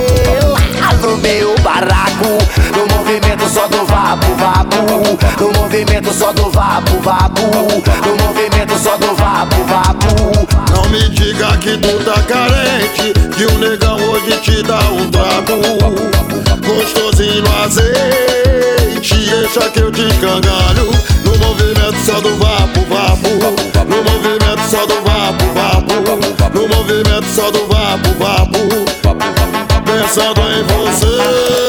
Lá 0.81 0.93
no 0.95 1.17
meu 1.17 1.55
barraco. 1.59 2.37
No 2.75 2.95
movimento 2.95 3.47
só 3.47 3.67
do 3.67 3.85
vapo, 3.85 4.25
vapo. 4.35 5.43
No 5.43 5.51
movimento 5.59 6.11
só 6.13 6.33
do 6.33 6.49
vapo, 6.49 6.99
vapo. 7.01 7.41
No 7.41 8.25
movimento 8.25 8.77
só 8.79 8.97
do 8.97 9.13
vapo, 9.15 9.55
vapo. 9.65 10.73
Não 10.73 10.89
me 10.89 11.09
diga 11.09 11.57
que 11.57 11.77
tu 11.77 12.03
tá 12.03 12.21
carente, 12.23 13.13
que 13.35 13.45
o 13.45 13.57
negão 13.59 13.97
hoje 14.09 14.37
te 14.41 14.63
dá 14.63 14.79
um 14.91 15.09
trago 15.11 16.09
gostosinho 16.65 17.43
no 17.43 18.48
azeite. 18.99 19.29
Deixa 19.29 19.69
que 19.71 19.79
eu 19.79 19.91
te 19.91 20.01
escangalho 20.01 20.91
no 21.23 21.37
movimento 21.37 21.97
só 22.05 22.19
do 22.21 22.35
vapo, 22.37 22.81
vapo. 22.89 23.29
No 23.87 24.03
movimento 24.03 24.61
só 24.69 24.85
do 24.85 24.95
vapo, 25.01 25.45
vapo. 25.53 25.93
No 26.53 26.67
movimento 26.67 27.25
só 27.25 27.49
do 27.51 27.65
vapo, 27.67 28.09
vapo. 28.19 28.59
Pensando 29.85 30.41
em 30.51 30.63
você. 30.63 31.59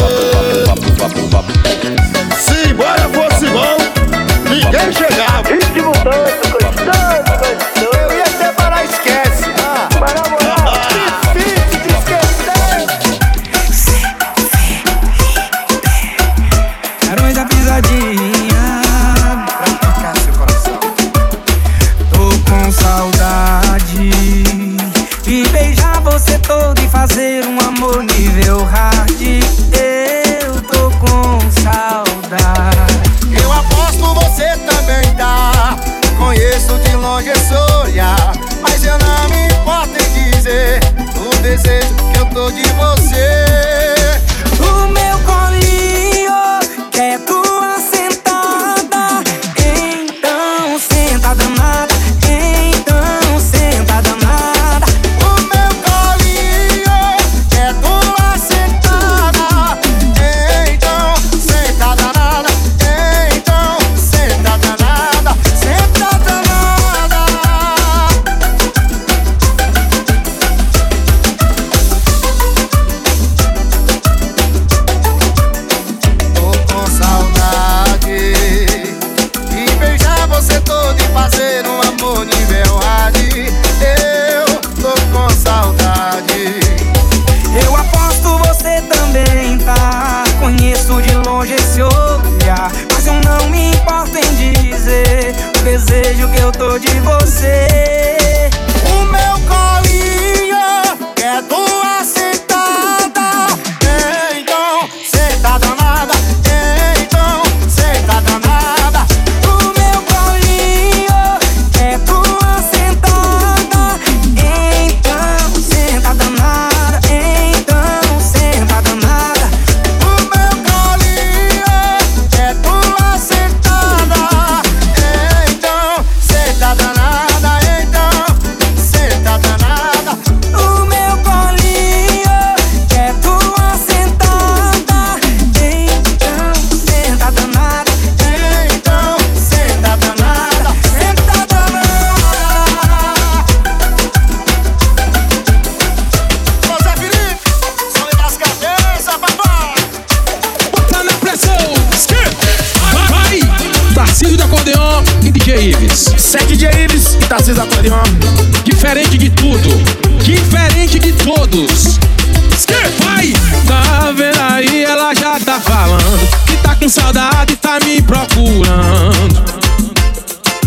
saudade 166.91 167.55
tá 167.57 167.79
me 167.85 168.03
procurando. 168.03 169.45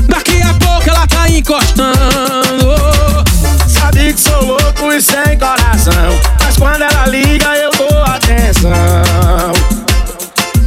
Daqui 0.08 0.42
a 0.42 0.54
pouco 0.54 0.90
ela 0.90 1.06
tá 1.06 1.30
encostando. 1.30 1.96
Sabe 3.68 4.14
que 4.14 4.22
sou 4.22 4.46
louco 4.46 4.94
e 4.94 5.02
sem 5.02 5.38
coração. 5.38 6.18
Mas 6.42 6.56
quando 6.56 6.84
ela 6.84 7.08
liga, 7.08 7.56
eu 7.58 7.72
dou 7.72 8.04
atenção. 8.04 8.72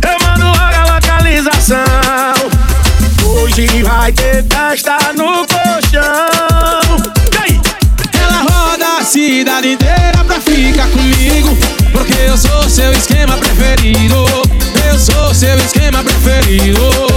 Eu 0.03 0.27
mando 0.27 0.45
logo 0.45 0.61
a 0.61 0.95
localização. 0.95 1.79
Hoje 3.25 3.83
vai 3.83 4.13
ter 4.13 4.45
festa 4.45 4.99
no 5.15 5.47
colchão. 5.47 7.07
Ela 8.21 8.43
roda 8.43 8.99
a 9.01 9.05
cidade 9.05 9.73
inteira 9.73 10.23
pra 10.27 10.39
ficar 10.39 10.89
comigo. 10.89 11.57
Porque 11.93 12.13
eu 12.29 12.37
sou 12.37 12.69
seu 12.69 12.93
esquema 12.93 13.39
preferido. 13.39 14.46
abrazo, 15.11 15.35
se 15.35 15.55
esquema 15.55 16.03
preferido. 16.03 17.16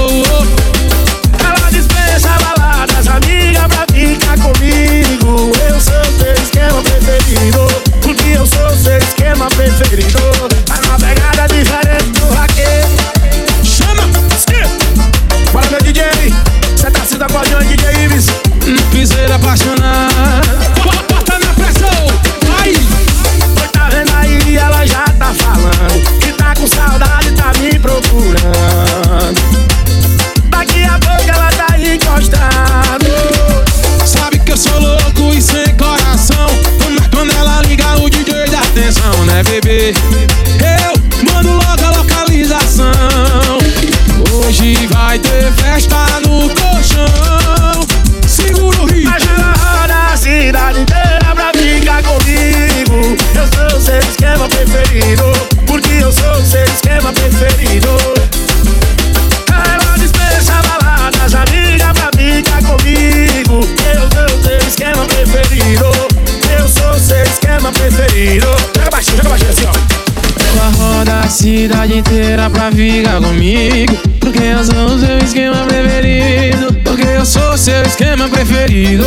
cidade 71.49 71.97
inteira 71.97 72.47
pra 72.47 72.71
ficar 72.71 73.19
comigo. 73.19 73.97
Porque 74.19 74.43
eu 74.43 74.63
sou 74.63 74.85
o 74.85 74.99
seu 74.99 75.17
esquema 75.17 75.65
preferido. 75.65 76.73
Porque 76.83 77.07
eu 77.07 77.25
sou 77.25 77.53
o 77.53 77.57
seu 77.57 77.81
esquema 77.81 78.29
preferido. 78.29 79.05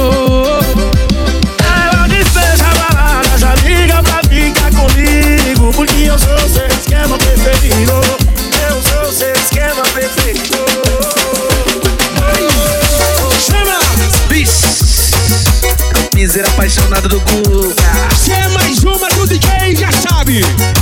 É 1.62 1.94
Ela 1.94 2.08
despeja 2.08 2.64
a 2.66 2.74
balada, 2.74 3.38
já 3.38 3.54
liga 3.64 4.02
pra 4.02 4.20
ficar 4.28 4.70
comigo. 4.72 5.72
Porque 5.72 6.02
eu 6.02 6.18
sou 6.18 6.34
o 6.34 6.48
seu 6.48 6.66
esquema 6.66 7.16
preferido. 7.16 7.92
Eu 8.68 8.82
sou 8.82 9.12
seu 9.12 9.32
esquema 9.32 9.82
preferido. 9.94 10.58
Chama! 13.46 13.78
Bis! 14.28 15.12
Miseira 16.12 16.48
apaixonado 16.48 17.08
do 17.08 17.20
Guga. 17.20 18.11
Chama 18.82 19.08
do 19.10 19.28
DJ, 19.28 19.76
já 19.76 19.92
sabe. 19.92 20.40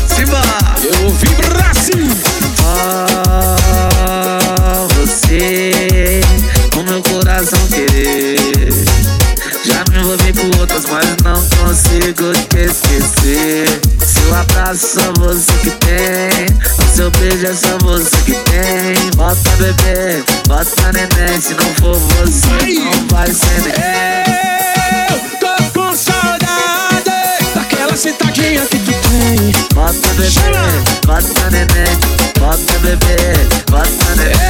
Simba. 0.09 0.41
Eu 0.83 1.11
vou 1.11 1.35
pra 1.37 1.75
sim. 1.75 2.09
Oh, 2.63 3.07
ah, 4.09 4.89
você, 4.95 6.23
o 6.79 6.83
meu 6.83 7.03
coração 7.03 7.59
querer. 7.69 8.39
Já 9.67 9.85
me 9.91 9.99
envolvi 9.99 10.33
com 10.33 10.59
outras, 10.59 10.87
mas 10.87 11.15
não 11.23 11.47
consigo 11.59 12.33
te 12.49 12.71
esquecer. 12.71 13.69
Seu 14.03 14.35
abraço 14.35 14.99
é 14.99 15.03
só 15.03 15.13
você 15.19 15.53
que 15.63 15.71
tem, 15.71 16.47
o 16.79 16.97
seu 16.97 17.11
beijo 17.11 17.47
é 17.47 17.53
só 17.53 17.77
você 17.83 18.17
que 18.25 18.33
tem. 18.33 19.11
Bota 19.15 19.51
bebê, 19.59 20.25
bota 20.49 20.93
neném, 20.93 21.39
se 21.39 21.53
não 21.53 21.75
for 21.75 21.99
você, 21.99 22.79
não 22.79 23.09
vai 23.09 23.27
ser 23.27 23.61
neném. 23.61 23.90
What's 31.21 31.35
the 31.35 31.51
bebek, 31.51 32.41
what's 32.41 32.65
the 32.65 32.97
bebek, 32.97 33.71
what's 33.71 33.95
the 33.99 34.23
bebek 34.23 34.50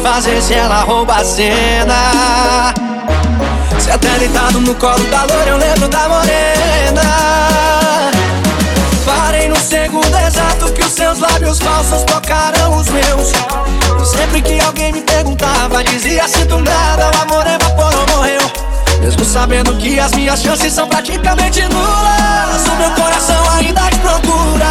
Fazer 0.00 0.40
se 0.42 0.54
ela 0.54 0.82
rouba 0.82 1.16
a 1.16 1.24
cena. 1.24 2.74
Se 3.78 3.90
até 3.90 4.18
deitado 4.18 4.60
no 4.60 4.74
colo 4.74 5.04
da 5.04 5.24
loura 5.24 5.50
eu 5.50 5.56
lembro 5.56 5.88
da 5.88 6.08
morena. 6.08 7.02
Parei 9.04 9.48
no 9.48 9.56
segundo 9.56 10.16
exato 10.26 10.72
que 10.72 10.82
os 10.82 10.92
seus 10.92 11.18
lábios 11.18 11.58
falsos 11.58 12.02
tocaram 12.04 12.76
os 12.76 12.88
meus. 12.88 13.32
E 14.00 14.06
sempre 14.06 14.42
que 14.42 14.60
alguém 14.60 14.92
me 14.92 15.02
perguntava 15.02 15.82
dizia 15.82 16.26
sinto 16.28 16.60
nada 16.60 17.10
O 17.10 17.22
amor 17.22 17.46
evaporou, 17.46 18.06
morreu 18.16 18.57
Mesmo 19.00 19.24
sabendo 19.24 19.74
que 19.76 19.98
as 19.98 20.12
minhas 20.12 20.40
chances 20.42 20.72
são 20.72 20.86
praticamente 20.88 21.62
nulas 21.62 22.66
O 22.66 22.76
meu 22.76 22.90
coração 22.92 23.50
ainda 23.56 23.82
te 23.90 23.98
procura. 23.98 24.68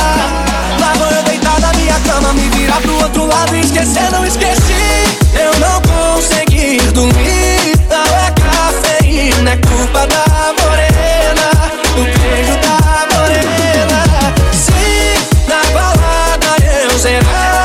Lá 0.79 0.93
vou 0.97 1.09
eu 1.09 1.23
deitar 1.23 1.59
na 1.59 1.73
minha 1.73 1.99
cama 2.01 2.33
Me 2.33 2.49
virar 2.49 2.81
pro 2.81 2.95
outro 3.03 3.25
lado 3.25 3.55
e 3.55 3.61
esquecer, 3.61 4.11
não 4.11 4.25
esqueci. 4.25 5.17
Eu 5.33 5.59
não 5.59 5.81
consegui 5.81 6.77
dormir 6.91 7.73
Não 7.89 8.03
é 8.03 8.31
cafeína, 8.31 9.51
é 9.51 9.57
culpa 9.57 10.07
da 10.07 10.25
morena 10.61 11.51
O 11.95 12.03
beijo 12.03 12.57
da 12.61 13.15
morena. 13.15 14.33
Se 14.51 15.47
na 15.47 15.61
balada 15.73 16.55
eu 16.83 16.99
zerar 16.99 17.56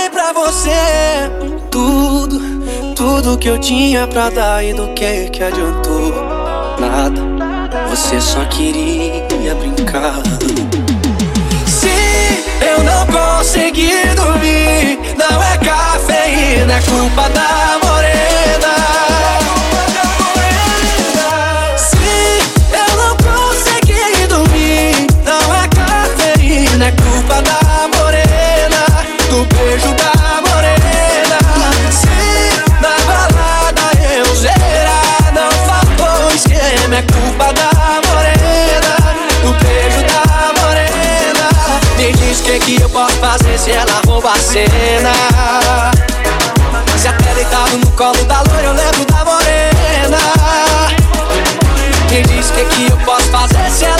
dei 0.00 0.08
pra 0.08 0.32
você 0.32 0.70
Tudo, 1.70 2.40
tudo 2.94 3.36
que 3.38 3.48
eu 3.48 3.58
tinha 3.58 4.06
pra 4.06 4.30
dar 4.30 4.64
E 4.64 4.72
do 4.72 4.88
que 4.94 5.28
que 5.30 5.42
adiantou 5.42 6.12
Nada, 6.78 7.20
você 7.88 8.20
só 8.20 8.44
queria 8.46 9.54
brincar 9.54 10.22
se 11.66 12.44
eu 12.66 12.82
não 12.82 13.06
conseguir 13.06 14.14
dormir, 14.14 14.98
não 15.16 15.42
é 15.42 15.56
cafeína, 15.58 16.74
é 16.74 16.80
culpa 16.82 17.28
da 17.28 17.78
morena. 17.82 18.79
Que, 42.58 42.58
que 42.58 42.82
eu 42.82 42.88
posso 42.88 43.14
fazer 43.16 43.58
se 43.58 43.70
ela 43.70 44.00
rouba 44.06 44.32
a 44.32 44.38
cena. 44.38 45.12
Se 46.96 47.06
até 47.06 47.34
deitado 47.34 47.76
no 47.76 47.90
colo 47.92 48.24
da 48.24 48.42
loira 48.42 48.68
eu 48.68 48.72
lembro 48.72 49.04
da 49.06 49.24
morena. 49.24 50.18
Me 52.10 52.22
diz 52.22 52.50
que, 52.50 52.64
que 52.64 52.90
eu 52.90 52.96
posso 52.98 53.28
fazer 53.30 53.70
se 53.70 53.84
ela 53.84 53.99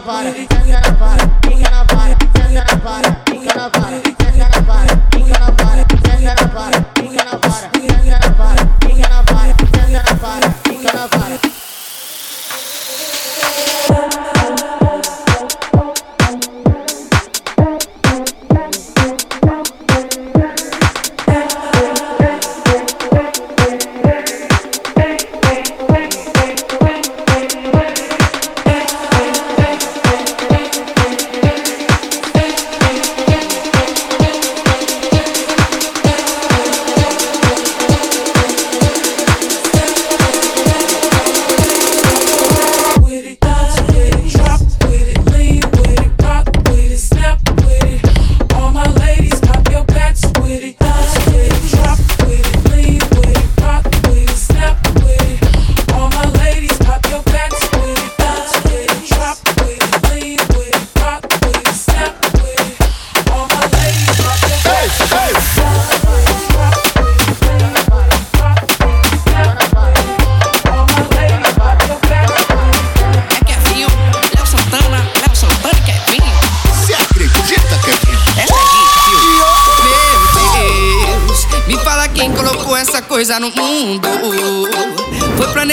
coisa 0.00 0.55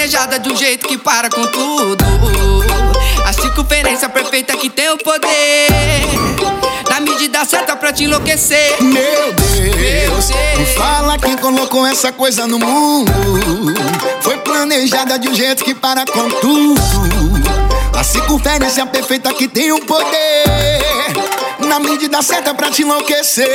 planejada 0.04 0.38
de 0.38 0.50
um 0.50 0.56
jeito 0.56 0.86
que 0.86 0.98
para 0.98 1.30
com 1.30 1.46
tudo. 1.48 2.04
A 3.26 3.32
circunferência 3.32 4.10
perfeita 4.10 4.56
que 4.58 4.70
tem 4.70 4.90
o 4.90 4.98
poder. 4.98 5.70
Na 6.90 7.00
medida 7.00 7.46
certa 7.46 7.74
pra 7.74 7.94
te 7.94 8.04
enlouquecer. 8.04 8.84
Meu 8.84 9.32
Deus, 9.34 10.30
me 10.58 10.66
fala 10.76 11.18
quem 11.18 11.38
colocou 11.38 11.88
essa 11.88 12.12
coisa 12.12 12.46
no 12.46 12.60
mundo. 12.60 13.14
Foi 14.22 14.38
planejada 14.40 15.18
de 15.18 15.30
um 15.30 15.34
jeito 15.34 15.64
que 15.64 15.74
para 15.74 16.06
com 16.06 16.30
tudo. 16.30 16.82
A 17.98 18.04
circunferência 18.04 18.86
perfeita 18.86 19.34
que 19.34 19.48
tem 19.48 19.72
o 19.72 19.80
poder. 19.86 20.84
Na 21.66 21.80
medida 21.80 22.22
certa 22.22 22.54
pra 22.54 22.70
te 22.70 22.82
enlouquecer. 22.82 23.48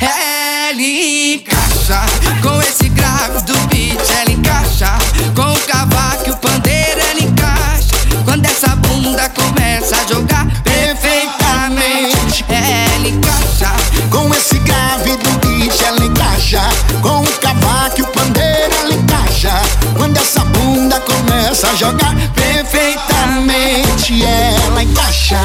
Ela 0.00 0.80
encaixa 0.80 2.00
com 2.42 2.62
esse 2.62 2.88
grave 2.88 3.42
do 3.42 3.54
beat, 3.68 4.10
ela 4.20 4.27
marcha. 4.58 4.98
Com 5.34 5.52
o 5.52 5.60
cavaco 5.60 6.26
e 6.26 6.30
o 6.30 6.36
pandeiro 6.36 7.00
ela 7.00 7.22
encaixa. 7.22 7.96
Quando 8.24 8.44
essa 8.46 8.74
bunda 8.76 9.28
começa 9.30 9.96
a 9.96 10.06
jogar 10.06 10.46
perfeitamente, 10.62 12.44
ela 12.48 13.08
encaixa. 13.08 13.72
Com 14.10 14.34
esse 14.34 14.58
grave 14.58 15.16
do 15.16 15.30
beat 15.38 15.80
ela 15.82 16.04
encaixa. 16.04 16.62
Com 17.02 17.22
o 17.22 17.32
cavaco 17.40 18.00
e 18.00 18.02
o 18.02 18.06
pandeiro 18.08 18.74
ela 18.82 18.94
encaixa. 18.94 19.62
Quando 19.96 20.16
essa 20.16 20.44
bunda 20.44 21.00
começa 21.00 21.68
a 21.68 21.74
jogar 21.74 22.14
perfeitamente, 22.34 24.24
ela 24.24 24.82
encaixa. 24.82 25.38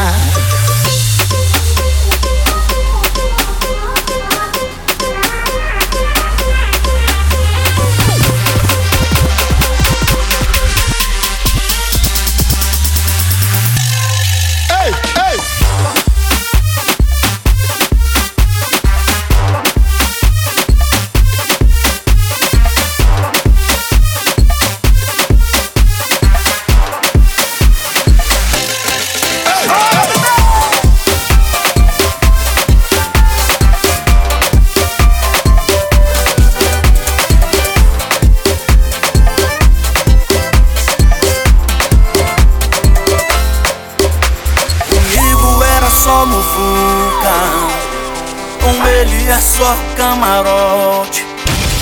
camarote. 50.23 51.25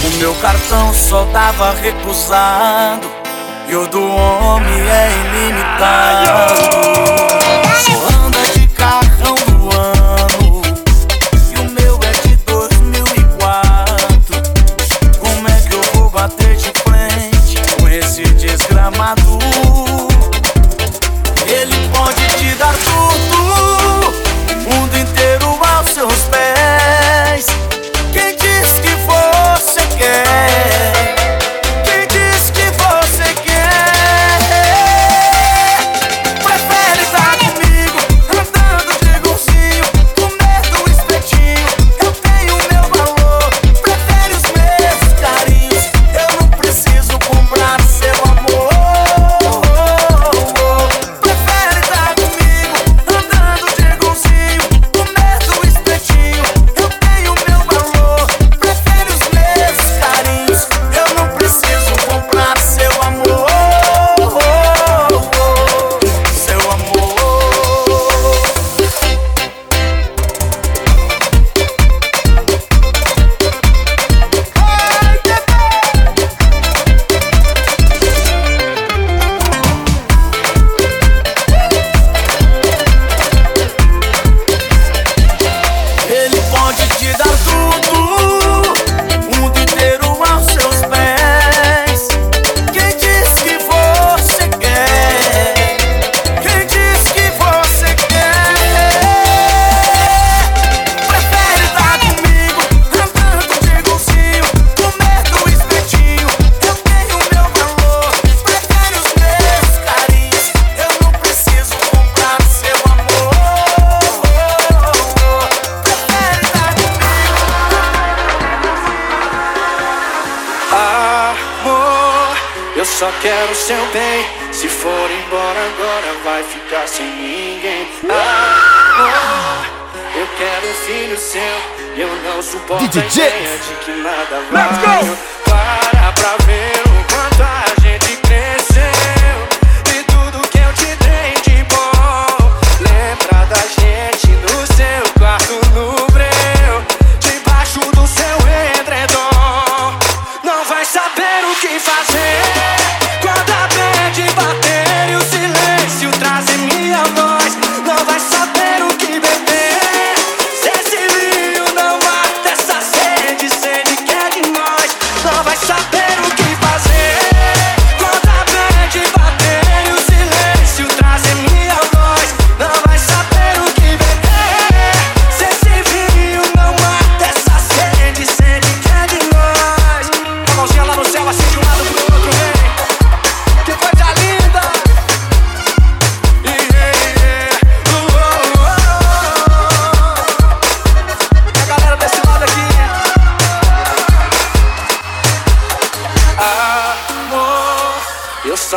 O 0.04 0.18
meu 0.18 0.34
cartão 0.36 0.92
só 0.94 1.26
tava 1.26 1.74
recusado. 1.76 3.08
E 3.70 3.76
o 3.76 3.88
do 3.88 4.04
homem 4.04 4.82
é 4.82 5.10
ilimitado. 5.46 6.52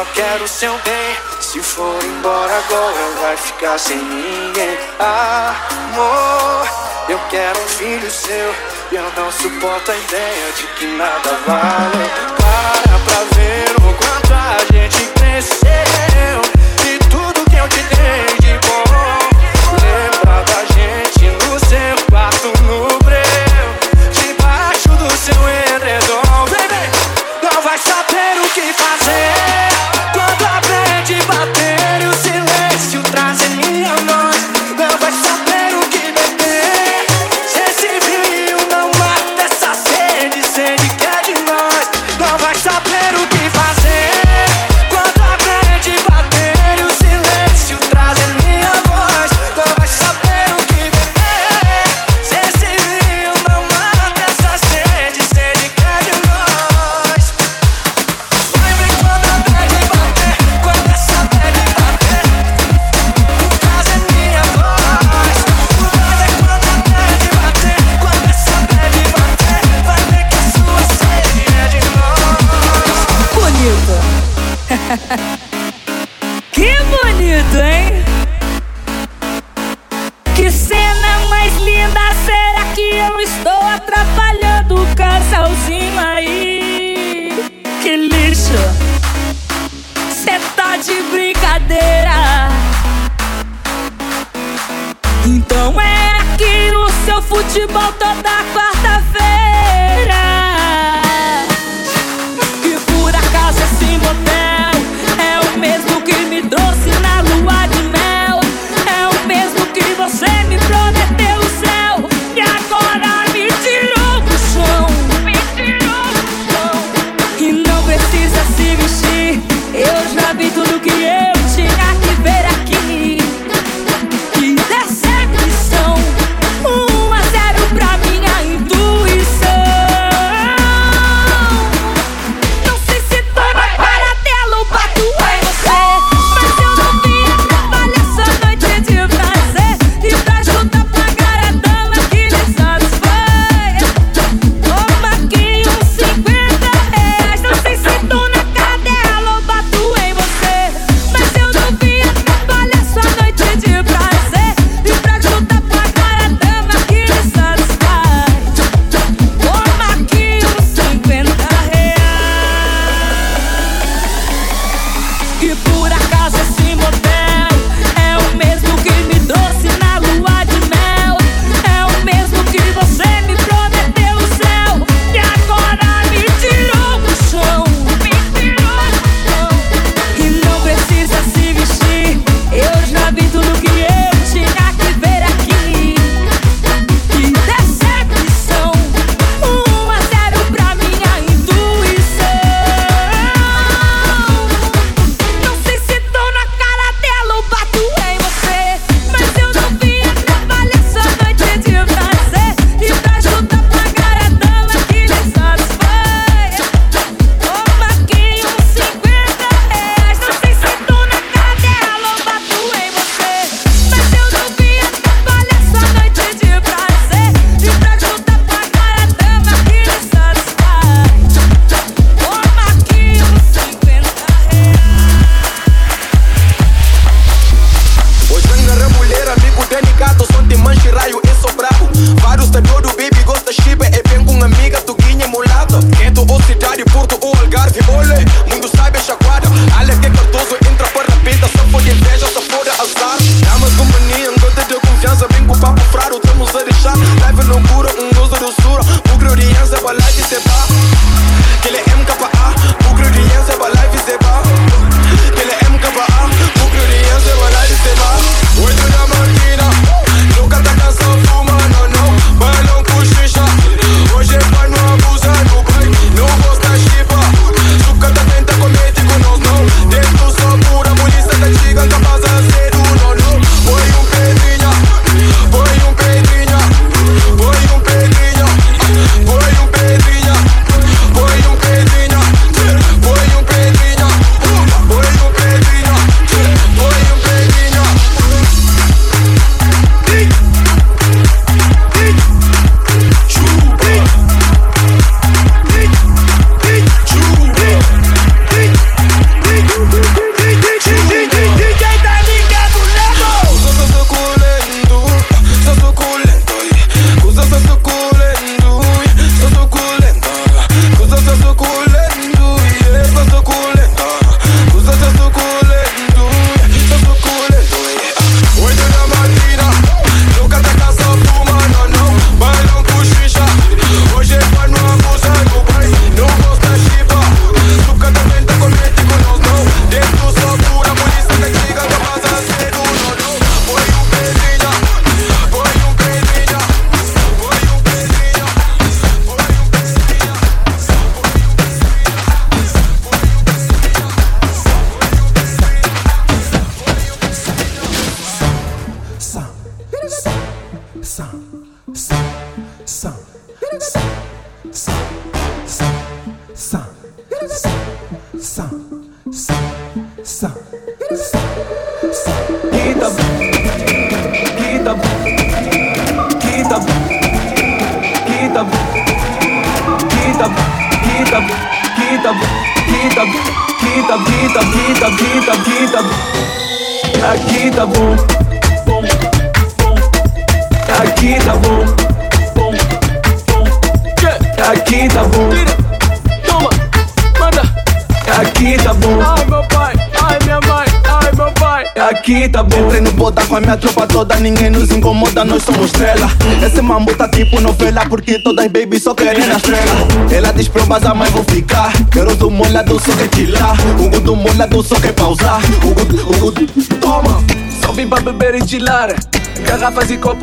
Eu 0.04 0.12
quero 0.12 0.46
seu 0.46 0.72
bem. 0.84 1.16
Se 1.40 1.62
for 1.62 1.98
embora 2.04 2.58
agora, 2.58 3.20
vai 3.22 3.36
ficar 3.38 3.78
sem 3.78 3.96
ninguém. 3.96 4.78
Amor, 4.98 6.68
eu 7.08 7.18
quero 7.30 7.58
um 7.58 7.68
filho 7.68 8.10
seu. 8.10 8.54
E 8.92 8.96
eu 8.96 9.10
não 9.16 9.32
suporto 9.32 9.90
a 9.90 9.96
ideia 9.96 10.52
de 10.56 10.66
que 10.74 10.86
nada 10.98 11.30
vale. 11.46 12.10
Para 12.36 12.98
pra 12.98 13.24
ver 13.34 13.70
o 13.78 13.94
quanto 13.94 14.34
a 14.34 14.58
gente 14.74 15.06
cresceu. 15.14 16.42
E 16.84 16.98
tudo 17.08 17.50
que 17.50 17.56
eu 17.56 17.68
te 17.68 17.82
dei. 17.94 18.43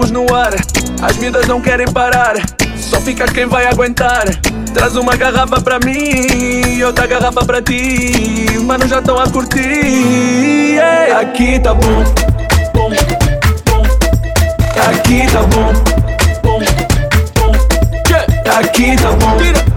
corpos 0.02 0.12
no 0.12 0.34
ar. 0.34 0.54
As 1.02 1.18
miúdas 1.18 1.47
não 1.47 1.62
querem 1.62 1.88
parar, 1.88 2.36
só 2.76 2.99
fica 2.99 3.26
quem 3.26 3.45
vai 3.45 3.68
aguentar. 3.68 4.26
Traz 4.74 4.95
uma 4.95 5.16
garrafa 5.16 5.62
pra 5.62 5.80
mim, 5.80 6.82
outra 6.82 7.06
garrafa 7.06 7.45
pra 7.45 7.62
ti. 7.62 8.58
Mano, 8.64 8.88
já 8.88 8.99
estão 8.99 9.20
a 9.20 9.30
curtir. 9.30 9.60
Yeah. 10.74 11.20
Aqui 11.20 11.60
tá 11.60 11.74
bom, 11.74 12.04
bom, 12.74 12.89
bom. 13.70 13.84
Aqui 14.89 15.28
tá 15.32 15.41
bom, 15.43 15.74
bom, 16.41 16.60
bom. 17.36 17.52
Yeah. 18.10 18.60
Aqui 18.60 18.95
tá 18.97 19.12
bom. 19.12 19.70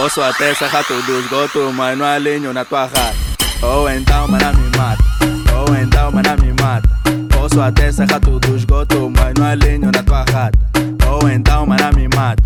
Posso 0.00 0.22
até 0.22 0.54
serrar 0.54 0.82
todo 0.82 1.06
o 1.12 1.20
esgoto 1.20 1.70
Mas 1.74 1.98
não 1.98 2.06
alinho 2.06 2.54
na 2.54 2.64
tua 2.64 2.86
rata. 2.86 3.14
Ou 3.62 3.90
então 3.90 4.26
mana 4.26 4.50
me 4.54 4.74
mata. 4.74 5.04
Ou 5.54 5.76
então 5.76 6.10
mana 6.10 6.36
me 6.36 6.54
mata. 6.54 6.88
Posso 7.28 7.60
até 7.60 7.92
serrar 7.92 8.18
todo 8.18 8.50
o 8.50 8.56
esgoto 8.56 9.12
Mas 9.14 9.34
não 9.34 9.44
alinho 9.44 9.92
na 9.92 10.02
tua 10.02 10.20
rata. 10.20 10.58
Ou 11.06 11.28
então 11.28 11.66
mana 11.66 11.92
me 11.92 12.08
mata. 12.08 12.42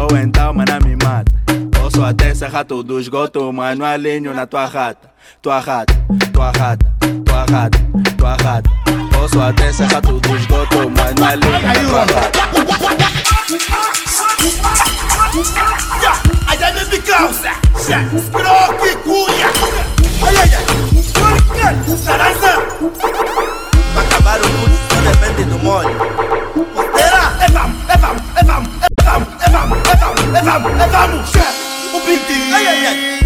Ou 0.00 0.16
então 0.16 0.54
mana 0.54 0.80
me 0.80 0.96
mata. 0.96 1.30
Posso 1.78 2.02
até 2.02 2.34
serrar 2.34 2.64
todo 2.64 2.94
o 2.94 3.00
esgoto 3.00 3.52
Mas 3.52 3.78
não 3.78 3.84
alinho 3.84 4.32
na 4.32 4.46
tua 4.46 4.64
rata. 4.64 5.10
Tua 5.42 5.60
rata, 5.60 5.94
tua 6.32 6.52
rata, 6.52 6.86
tua 7.26 7.44
rata, 7.44 7.78
tua 8.16 8.30
rata. 8.30 8.70
Posso 9.12 9.42
até 9.42 9.70
serrar 9.70 10.00
todo 10.00 10.26
o 10.26 10.36
esgoto 10.38 10.90
Mas 10.96 11.14
não 11.16 11.28
alinho 11.28 11.52
na 11.60 11.74
tua 11.74 12.00
rata. 12.00 12.44
Allá 15.34 16.23
me 16.94 17.00
causa 17.02 17.50
Scroque 17.76 18.96
cunha 19.02 19.48
Ai 20.22 20.36
ai 20.36 20.50
ai, 20.54 20.64
o 20.92 21.02
corcan, 21.18 21.74
o 21.88 21.96
saranza 21.96 22.52
Pra 23.92 24.02
acabar 24.02 24.40
o 24.40 24.48
mundo 24.48 24.78
depende 25.02 25.44
do 25.44 25.58
molho 25.58 25.90
Será? 26.96 27.36
É 27.40 27.48
vamos, 27.50 27.76
é 27.88 27.96
vamos, 27.96 28.22
é 28.36 28.44
vamos, 28.44 28.70
é 28.82 29.02
vamos, 29.02 29.28
é 29.42 29.50
vamos, 29.50 29.78
é 29.88 29.96
vamos, 29.96 30.34
é 30.34 30.42
vamos, 30.42 30.80
é 30.80 30.86
vamos 30.86 31.30
O 31.92 32.00
Binti 32.06 32.54
Ai 32.54 32.66
ai 32.68 32.86
ai, 32.86 33.20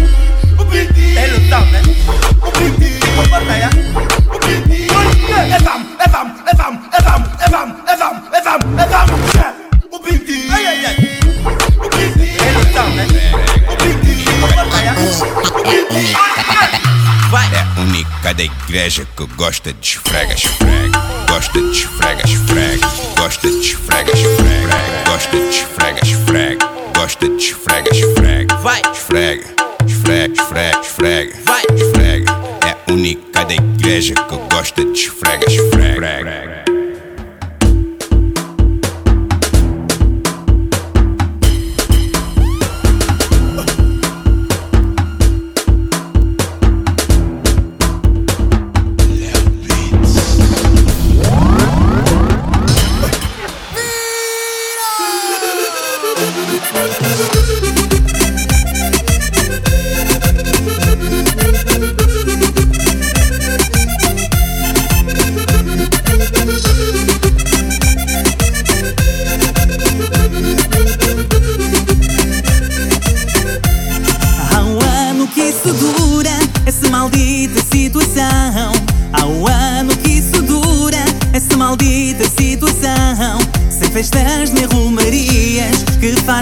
o 0.57 0.65
Binti 0.65 1.17
É 1.17 1.27
lutão 1.27 1.65
né? 1.67 1.81
O 2.41 2.51
Binti 2.57 2.99
Vou 3.15 3.27
batalhar 3.27 3.69
O 4.33 4.39
que 4.39 4.53
É 5.53 5.59
vamos, 5.59 5.87
é 5.99 6.07
vamos, 6.09 6.41
é 6.47 6.55
vamos, 6.55 6.81
é 6.91 7.01
vamos, 7.03 7.29
é 7.39 7.49
vamos, 7.49 7.77
é 7.87 7.95
vamos, 7.97 8.33
é 8.33 8.41
vamos, 8.41 8.79
é 8.79 8.85
vamos 8.87 9.19
O 9.91 9.99
Binti 9.99 10.47
Ai 10.51 10.65
ai 10.65 10.85
ai, 10.85 11.19
o 11.77 11.89
Binti 11.95 12.37
É 12.41 12.51
lutão 12.51 12.89
né? 12.95 13.58
É 17.51 17.59
a 17.59 17.81
única 17.81 18.33
da 18.33 18.43
igreja 18.43 19.05
que 19.17 19.25
gosta 19.35 19.73
de 19.73 19.85
esfrega, 19.85 20.33
esfrega. 20.33 20.99
Gosta 21.27 21.61
de 21.61 21.71
esfrega, 21.71 22.21
esfrega. 22.25 22.87
Gosta 23.17 23.49
de 23.49 23.59
esfrega, 23.59 24.11
esfrega. 24.13 25.03
Gosta 25.05 25.37
de 25.37 25.49
esfrega, 25.49 25.99
esfrega. 26.03 26.65
Gosta 26.95 27.27
de 27.27 27.35
esfrega, 27.35 27.89
esfrega. 27.91 28.55
Vai, 28.59 28.81
esfrega, 28.93 29.45
esfrega, 29.85 30.33
esfrega, 30.41 30.79
esfrega. 30.79 31.37
Vai, 31.45 31.63
esfrega. 31.75 32.31
É 32.65 32.71
a 32.71 32.93
única 32.93 33.43
da 33.43 33.53
igreja 33.53 34.13
que 34.13 34.55
gosta 34.55 34.85
de 34.85 34.91
esfrega, 34.91 35.45
esfrega. 35.45 36.68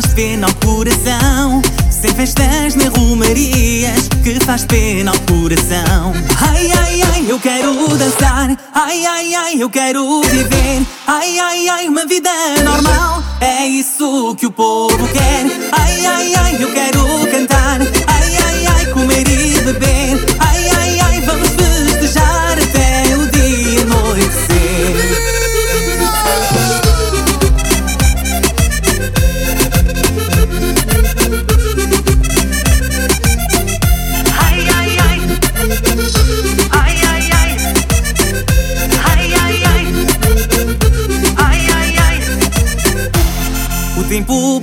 Faz 0.01 0.13
pena 0.13 0.45
ao 0.45 0.53
coração. 0.55 1.61
Sem 1.89 2.13
festas 2.13 2.75
nem 2.75 2.87
romarias, 2.87 4.07
que 4.23 4.39
faz 4.45 4.63
pena 4.63 5.09
ao 5.09 5.19
coração. 5.21 6.13
Ai, 6.39 6.71
ai, 6.71 7.01
ai, 7.01 7.25
eu 7.27 7.39
quero 7.39 7.73
dançar. 7.97 8.55
Ai, 8.75 9.05
ai, 9.05 9.33
ai, 9.33 9.55
eu 9.59 9.69
quero 9.69 10.21
viver. 10.21 10.85
Ai, 11.07 11.39
ai, 11.39 11.69
ai, 11.69 11.87
uma 11.87 12.05
vida 12.05 12.29
normal. 12.63 13.23
É 13.41 13.65
isso 13.65 14.35
que 14.35 14.45
o 14.45 14.51
povo 14.51 15.07
quer. 15.07 15.45
Ai, 15.71 16.05
ai, 16.05 16.35
ai, 16.35 16.57
eu 16.59 16.71
quero 16.71 17.01
cantar. 17.31 17.79
Ai, 18.07 18.16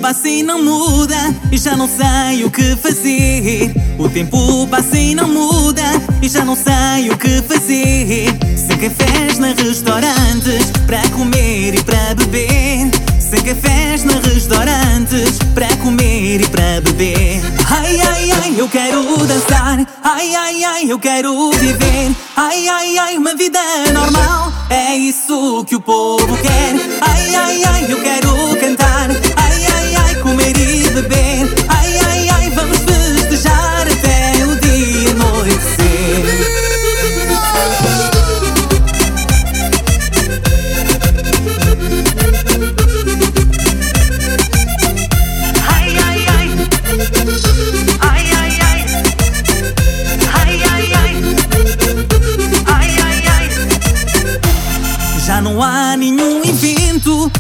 passa 0.05 0.29
e 0.29 0.43
não 0.43 0.63
muda 0.63 1.17
e 1.51 1.57
já 1.57 1.75
não 1.75 1.89
sei 1.89 2.45
o 2.45 2.51
que 2.51 2.77
fazer. 2.77 3.75
O 3.99 4.07
tempo 4.07 4.67
passa 4.67 4.99
e 4.99 5.15
não 5.15 5.27
muda 5.27 5.83
e 6.21 6.29
já 6.29 6.45
não 6.45 6.55
sei 6.55 7.09
o 7.09 7.17
que 7.17 7.41
fazer. 7.41 8.27
Sem 8.55 8.77
cafés 8.77 9.39
nem 9.39 9.55
restaurantes 9.55 10.71
para 10.87 11.01
comer 11.09 11.77
e 11.77 11.83
para 11.83 12.15
beber. 12.17 12.91
Sem 13.19 13.41
cafés 13.41 14.05
nem 14.05 14.21
restaurantes 14.21 15.39
para 15.55 15.75
comer 15.79 16.43
e 16.43 16.49
para 16.49 16.83
beber. 16.83 17.41
Ai, 17.71 17.99
ai, 17.99 18.31
ai, 18.31 18.55
eu 18.59 18.69
quero 18.69 19.03
dançar. 19.27 19.87
Ai, 20.03 20.35
ai, 20.35 20.65
ai, 20.65 20.85
eu 20.93 20.99
quero 20.99 21.51
viver. 21.53 22.15
Ai, 22.37 22.69
ai, 22.69 22.99
ai, 22.99 23.17
uma 23.17 23.35
vida 23.35 23.59
normal. 23.91 24.53
É 24.69 24.95
isso 24.95 25.65
que 25.67 25.75
o 25.75 25.81
povo 25.81 26.37
quer. 26.43 26.75
Ai, 27.01 27.35
ai, 27.35 27.65
ai, 27.65 27.87
eu 27.89 28.03
quero 28.03 28.35
cantar. 28.61 29.24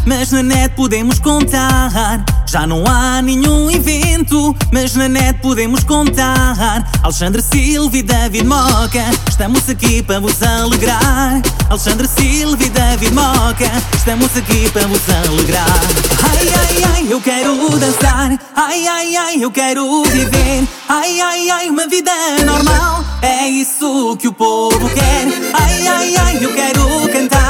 mas 0.06 0.32
na 0.32 0.42
net 0.42 0.74
podemos 0.74 1.18
contar. 1.18 2.24
Já 2.46 2.66
não 2.66 2.84
há 2.86 3.20
nenhum 3.22 3.70
evento, 3.70 4.54
mas 4.72 4.94
na 4.94 5.08
net 5.08 5.40
podemos 5.40 5.82
contar. 5.82 6.84
Alexandre 7.02 7.42
Silva 7.42 7.96
e 7.96 8.02
David 8.02 8.44
Moca, 8.46 9.04
estamos 9.28 9.68
aqui 9.68 10.02
para 10.02 10.20
vos 10.20 10.42
alegrar. 10.42 11.42
Alexandre 11.68 12.06
Silva 12.06 12.62
e 12.62 12.70
David 12.70 13.12
Moca, 13.12 13.70
estamos 13.96 14.36
aqui 14.36 14.70
para 14.70 14.86
vos 14.86 15.02
alegrar. 15.08 15.80
Ai, 16.22 16.48
ai, 16.48 16.84
ai, 16.94 17.06
eu 17.10 17.20
quero 17.20 17.68
dançar. 17.78 18.38
Ai, 18.54 18.86
ai, 18.86 19.16
ai, 19.16 19.44
eu 19.44 19.50
quero 19.50 20.02
viver. 20.04 20.68
Ai, 20.88 21.20
ai, 21.20 21.50
ai, 21.50 21.70
uma 21.70 21.86
vida 21.88 22.12
normal. 22.44 23.04
É 23.22 23.48
isso 23.48 24.16
que 24.18 24.28
o 24.28 24.32
povo 24.32 24.88
quer. 24.90 25.26
Ai, 25.54 25.86
ai, 25.86 26.16
ai, 26.16 26.38
eu 26.44 26.52
quero 26.52 27.08
cantar. 27.12 27.43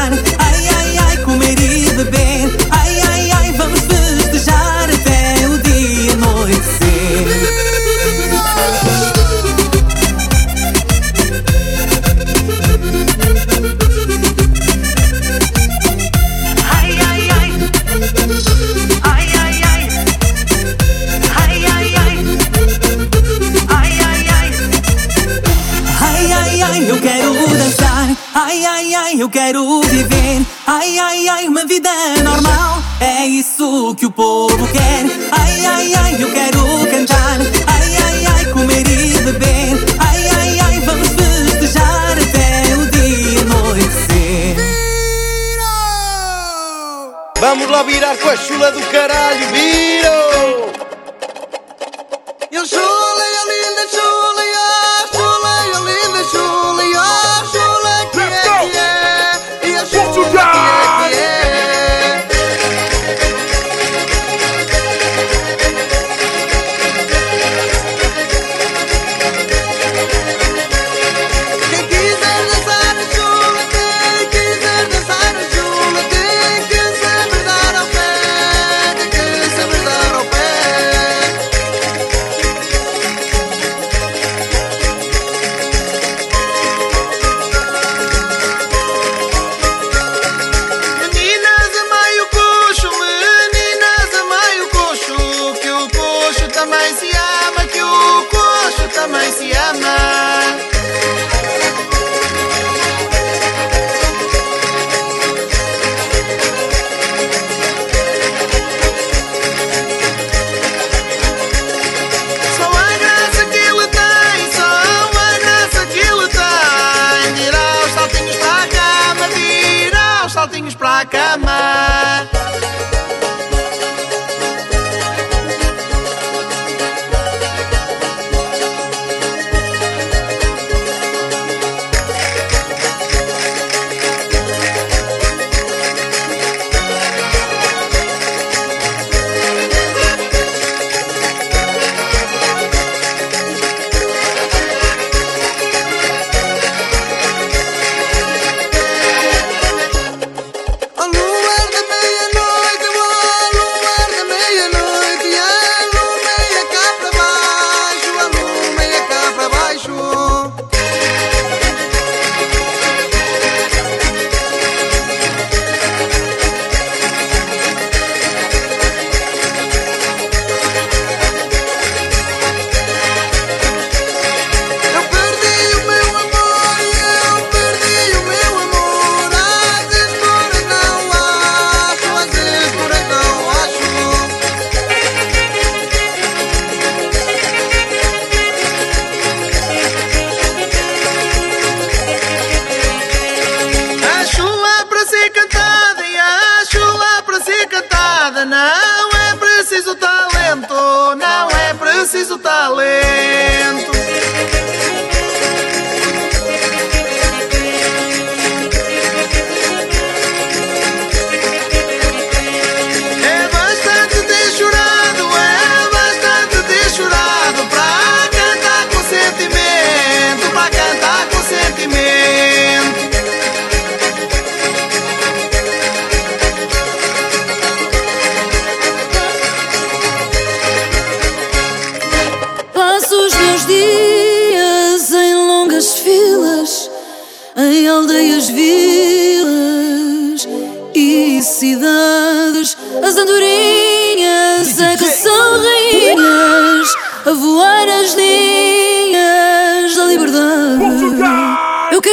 eu 29.18 29.28
quero 29.28 29.80
viver. 29.82 30.44
Ai, 30.66 30.98
ai, 30.98 31.28
ai, 31.28 31.48
uma 31.48 31.64
vida 31.64 31.90
normal. 32.22 32.82
É 33.00 33.26
isso 33.26 33.94
que 33.96 34.06
o 34.06 34.10
povo 34.10 34.66
quer. 34.68 35.04
Ai, 35.30 35.66
ai, 35.66 35.94
ai, 35.94 36.22
eu 36.22 36.32
quero 36.32 36.60
cantar. 36.90 37.38
Ai, 37.66 37.96
ai, 37.96 38.26
ai, 38.26 38.44
comer 38.46 38.86
e 38.86 39.18
beber. 39.22 39.84
Ai, 39.98 40.28
ai, 40.28 40.58
ai, 40.60 40.80
vamos 40.80 41.08
festejar 41.08 42.12
até 42.12 42.74
o 42.76 42.86
dia 42.90 43.40
anoitecer. 43.42 44.56
Viro, 44.56 45.62
Vamos 47.40 47.70
lá 47.70 47.82
virar 47.82 48.16
com 48.16 48.28
a 48.30 48.36
chula 48.36 48.72
do 48.72 48.80
caralho, 48.90 49.46
viram! 49.52 50.63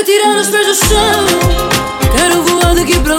tirando 0.03 0.39
os 0.39 0.47
pés 0.47 0.67
do 0.67 0.73
chão. 0.73 1.25
Quero 2.15 2.41
voar 2.43 2.75
daqui 2.75 2.99
para 2.99 3.17